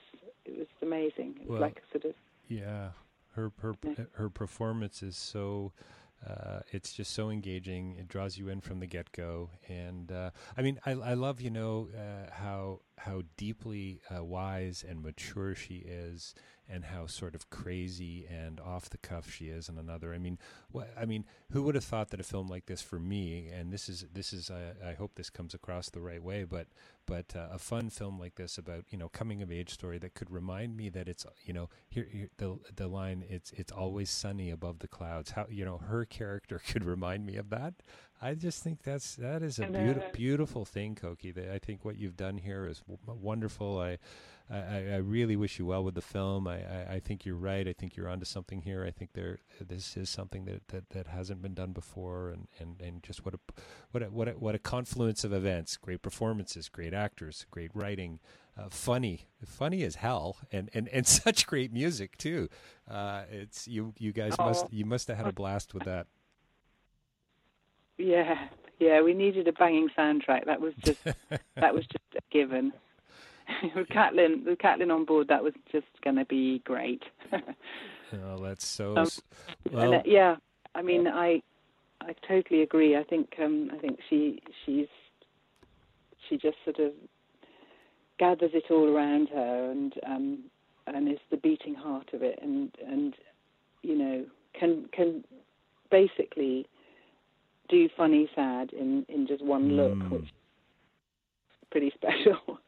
it 0.45 0.59
was 0.59 0.67
amazing. 0.83 1.35
It 1.41 1.49
was 1.49 1.51
well, 1.51 1.61
like 1.61 1.79
a 1.79 1.93
sort 1.93 2.05
of 2.07 2.15
yeah. 2.49 2.91
Her 3.35 3.51
her 3.61 3.75
her 4.13 4.29
performance 4.29 5.03
is 5.03 5.17
so 5.17 5.73
uh, 6.27 6.61
it's 6.71 6.93
just 6.93 7.13
so 7.13 7.31
engaging. 7.31 7.97
It 7.99 8.09
draws 8.09 8.39
you 8.39 8.49
in 8.49 8.61
from 8.61 8.79
the 8.81 8.87
get 8.87 9.11
go, 9.13 9.51
and 9.69 10.13
uh, 10.13 10.31
I 10.57 10.63
mean, 10.63 10.79
I, 10.87 10.93
I 10.93 11.15
love 11.15 11.41
you 11.41 11.51
know 11.51 11.89
uh, 11.97 12.31
how 12.33 12.81
how 12.99 13.23
deeply 13.37 14.01
uh, 14.15 14.25
wise 14.25 14.85
and 14.89 15.03
mature 15.03 15.55
she 15.55 15.77
is, 15.77 16.35
and 16.69 16.85
how 16.87 17.07
sort 17.07 17.35
of 17.35 17.51
crazy 17.51 18.27
and 18.31 18.61
off 18.61 18.89
the 18.89 18.99
cuff 18.99 19.31
she 19.31 19.47
is 19.47 19.69
in 19.69 19.79
another. 19.79 20.15
I 20.15 20.19
mean, 20.19 20.39
wh- 20.75 20.89
I 20.99 21.05
mean, 21.05 21.25
who 21.51 21.63
would 21.65 21.75
have 21.75 21.85
thought 21.85 22.11
that 22.11 22.21
a 22.21 22.25
film 22.25 22.49
like 22.49 22.67
this 22.67 22.81
for 22.83 22.99
me, 22.99 23.49
and 23.49 23.73
this 23.73 23.89
is 23.89 24.07
this 24.13 24.33
is 24.33 24.51
I, 24.51 24.91
I 24.91 24.95
hope 24.95 25.15
this 25.15 25.31
comes 25.31 25.55
across 25.55 25.91
the 25.91 26.01
right 26.01 26.23
way, 26.23 26.45
but 26.45 26.69
but 27.07 27.35
uh, 27.37 27.49
a 27.53 27.59
fun 27.59 27.91
film 27.91 28.19
like 28.19 28.37
this 28.37 28.59
about 28.59 28.85
you 28.91 28.99
know 28.99 29.09
coming 29.09 29.43
of 29.43 29.51
age 29.51 29.71
story 29.71 29.99
that 29.99 30.15
could 30.15 30.31
remind 30.31 30.77
me 30.77 30.89
that 30.91 31.09
it's 31.09 31.27
you 31.45 31.53
know 31.53 31.69
here, 31.89 32.09
here, 32.11 32.29
the 32.39 32.59
the 32.75 32.89
line 32.89 33.25
it's 33.29 33.53
it's 33.53 33.73
always 33.73 34.11
sunny 34.11 34.51
above 34.51 34.79
the 34.79 34.89
clouds. 34.89 35.33
How 35.33 35.47
you 35.51 35.65
know 35.65 35.79
her 35.79 36.05
character 36.05 36.61
could 36.67 36.85
remind 36.85 37.27
me 37.27 37.37
of 37.37 37.51
that. 37.51 37.75
I 38.23 38.35
just 38.35 38.63
think 38.63 38.83
that's 38.83 39.17
that 39.17 39.43
is 39.43 39.59
a 39.59 39.67
beautiful 39.67 40.11
beautiful 40.13 40.65
thing, 40.65 40.95
Coky. 40.95 41.35
I 41.53 41.59
think 41.59 41.85
what 41.85 41.99
you've 41.99 42.17
done 42.17 42.39
here 42.39 42.67
is 42.67 42.83
wonderful. 43.07 43.81
I 43.81 43.99
I, 44.51 44.93
I, 44.93 44.97
really 44.97 45.37
wish 45.37 45.59
you 45.59 45.67
well 45.67 45.83
with 45.83 45.95
the 45.95 46.03
film. 46.03 46.47
I, 46.47 46.57
I, 46.57 46.87
I, 46.95 47.01
think 47.01 47.25
you're 47.25 47.37
right. 47.37 47.67
I 47.67 47.73
think 47.73 47.97
you're 47.97 48.09
onto 48.09 48.27
something 48.27 48.61
here. 48.61 48.85
I 48.85 48.91
think 48.91 49.15
there 49.15 49.39
this 49.61 49.97
is 49.97 50.11
something 50.11 50.45
that, 50.45 50.69
that, 50.69 50.91
that 50.91 51.07
hasn't 51.07 51.41
been 51.41 51.55
done 51.55 51.73
before, 51.73 52.31
and, 52.31 52.49
and, 52.59 52.81
and 52.81 53.03
just 53.03 53.25
what 53.25 53.35
a 53.35 53.39
what 53.93 54.03
a, 54.03 54.07
what 54.07 54.29
a, 54.29 54.33
what 54.33 54.55
a 54.55 54.59
confluence 54.59 55.25
of 55.25 55.33
events. 55.33 55.77
Great 55.79 56.03
performances, 56.03 56.69
great 56.69 56.93
actors, 56.93 57.47
great 57.51 57.71
writing, 57.73 58.21
uh, 58.59 58.69
funny, 58.69 59.29
funny 59.47 59.83
as 59.85 59.97
hell, 59.97 60.37
and, 60.51 60.69
and, 60.75 60.89
and 60.89 61.07
such 61.07 61.47
great 61.47 61.73
music 61.73 62.19
too. 62.19 62.49
Uh, 62.91 63.23
it's 63.31 63.67
you 63.67 63.95
you 63.99 64.13
guys 64.13 64.35
oh. 64.39 64.45
must 64.45 64.73
you 64.73 64.85
must 64.85 65.09
have 65.09 65.17
had 65.17 65.27
a 65.29 65.33
blast 65.33 65.73
with 65.73 65.85
that. 65.85 66.09
Yeah, 68.03 68.49
yeah. 68.79 69.01
We 69.01 69.15
needed 69.15 69.49
a 69.49 69.53
banging 69.53 69.89
soundtrack. 69.97 70.47
That 70.47 70.61
was 70.61 70.75
just 70.85 71.05
that 71.57 71.75
was 71.75 71.87
just 71.87 72.05
a 72.17 72.21
given. 72.31 72.73
with 73.75 73.89
Caitlin, 73.89 74.45
with 74.45 74.59
Caitlin 74.59 74.93
on 74.93 75.05
board, 75.05 75.29
that 75.29 75.43
was 75.43 75.55
just 75.71 75.87
going 76.03 76.17
to 76.17 76.25
be 76.25 76.61
great. 76.61 77.03
oh, 77.33 78.37
that's 78.39 78.67
so. 78.67 78.97
Um, 78.97 79.09
well, 79.71 79.93
and, 79.93 79.95
uh, 79.95 80.03
yeah, 80.05 80.37
I 80.75 80.83
mean, 80.83 81.07
I, 81.09 81.43
I 82.01 82.15
totally 82.27 82.63
agree. 82.63 82.97
I 82.97 83.05
think, 83.05 83.35
um, 83.43 83.71
I 83.73 83.79
think 83.79 83.99
she, 84.09 84.43
she's, 84.65 84.87
she 86.29 86.37
just 86.37 86.57
sort 86.65 86.79
of 86.79 86.93
gathers 88.19 88.53
it 88.55 88.71
all 88.71 88.89
around 88.89 89.29
her 89.31 89.71
and, 89.71 89.95
um, 90.07 90.39
and 90.87 91.09
is 91.09 91.19
the 91.31 91.37
beating 91.37 91.75
heart 91.75 92.11
of 92.13 92.23
it, 92.23 92.39
and, 92.43 92.71
and, 92.87 93.15
you 93.83 93.97
know, 93.97 94.25
can, 94.59 94.89
can 94.93 95.25
basically 95.91 96.67
do 97.73 97.89
funny, 97.97 98.29
sad 98.35 98.73
in, 98.73 99.05
in 99.09 99.27
just 99.27 99.45
one 99.45 99.71
look, 99.71 99.95
mm. 99.95 100.11
which 100.11 100.23
is 100.25 100.31
pretty 101.71 101.93
special. 101.97 102.61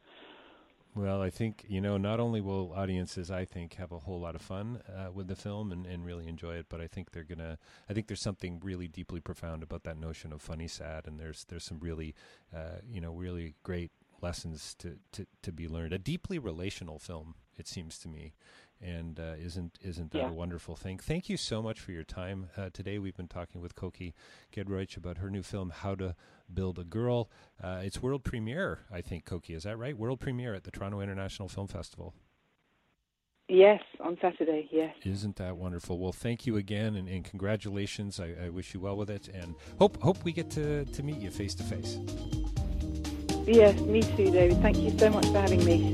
Well, 0.95 1.21
I 1.21 1.29
think 1.29 1.65
you 1.67 1.81
know 1.81 1.97
not 1.97 2.21
only 2.21 2.39
will 2.39 2.71
audiences, 2.73 3.29
I 3.29 3.43
think, 3.43 3.73
have 3.75 3.91
a 3.91 3.99
whole 3.99 4.21
lot 4.21 4.33
of 4.33 4.41
fun 4.41 4.81
uh, 4.87 5.11
with 5.11 5.27
the 5.27 5.35
film 5.35 5.73
and, 5.73 5.85
and 5.85 6.05
really 6.05 6.27
enjoy 6.27 6.55
it, 6.55 6.67
but 6.69 6.79
I 6.79 6.87
think 6.87 7.11
they're 7.11 7.23
gonna. 7.23 7.57
I 7.89 7.93
think 7.93 8.07
there's 8.07 8.21
something 8.21 8.61
really 8.63 8.87
deeply 8.87 9.19
profound 9.19 9.61
about 9.61 9.83
that 9.83 9.97
notion 9.97 10.31
of 10.31 10.41
funny 10.41 10.69
sad, 10.69 11.05
and 11.05 11.19
there's 11.19 11.45
there's 11.49 11.65
some 11.65 11.79
really, 11.81 12.15
uh, 12.55 12.79
you 12.89 13.01
know, 13.01 13.11
really 13.11 13.55
great 13.63 13.91
lessons 14.21 14.73
to, 14.79 14.97
to 15.11 15.27
to 15.41 15.51
be 15.51 15.67
learned. 15.67 15.91
A 15.91 15.99
deeply 15.99 16.39
relational 16.39 16.97
film, 16.97 17.35
it 17.57 17.67
seems 17.67 17.99
to 17.99 18.07
me, 18.07 18.33
and 18.81 19.19
uh, 19.19 19.33
isn't 19.37 19.77
isn't 19.81 20.11
that 20.11 20.17
yeah. 20.17 20.29
a 20.29 20.33
wonderful 20.33 20.75
thing? 20.75 20.99
Thank 20.99 21.29
you 21.29 21.37
so 21.37 21.61
much 21.61 21.79
for 21.79 21.91
your 21.91 22.03
time 22.03 22.49
uh, 22.57 22.69
today. 22.73 22.99
We've 22.99 23.15
been 23.15 23.27
talking 23.27 23.61
with 23.61 23.75
Coky 23.75 24.13
Giedroyc 24.55 24.97
about 24.97 25.17
her 25.17 25.29
new 25.29 25.43
film, 25.43 25.71
How 25.71 25.95
to 25.95 26.15
Build 26.53 26.79
a 26.79 26.83
Girl. 26.83 27.29
Uh, 27.61 27.81
it's 27.83 28.01
world 28.01 28.23
premiere, 28.23 28.79
I 28.91 29.01
think. 29.01 29.25
Coky, 29.25 29.53
is 29.53 29.63
that 29.63 29.77
right? 29.77 29.97
World 29.97 30.19
premiere 30.19 30.53
at 30.53 30.63
the 30.63 30.71
Toronto 30.71 30.99
International 30.99 31.47
Film 31.47 31.67
Festival. 31.67 32.13
Yes, 33.47 33.81
on 33.99 34.17
Saturday. 34.21 34.67
Yes. 34.71 34.95
Isn't 35.03 35.35
that 35.35 35.55
wonderful? 35.55 35.99
Well, 35.99 36.11
thank 36.11 36.47
you 36.47 36.57
again, 36.57 36.95
and, 36.95 37.07
and 37.07 37.23
congratulations. 37.23 38.19
I, 38.19 38.33
I, 38.45 38.49
wish 38.49 38.73
you 38.73 38.79
well 38.79 38.97
with 38.97 39.11
it, 39.11 39.27
and 39.27 39.53
hope 39.77 40.01
hope 40.01 40.23
we 40.23 40.31
get 40.31 40.49
to 40.51 40.85
to 40.85 41.03
meet 41.03 41.17
you 41.17 41.29
face 41.29 41.53
to 41.55 41.63
face. 41.63 41.99
Yes, 43.45 43.79
me 43.81 44.01
too, 44.01 44.31
David. 44.31 44.59
Thank 44.63 44.77
you 44.77 44.97
so 44.97 45.11
much 45.11 45.27
for 45.27 45.39
having 45.39 45.63
me. 45.63 45.93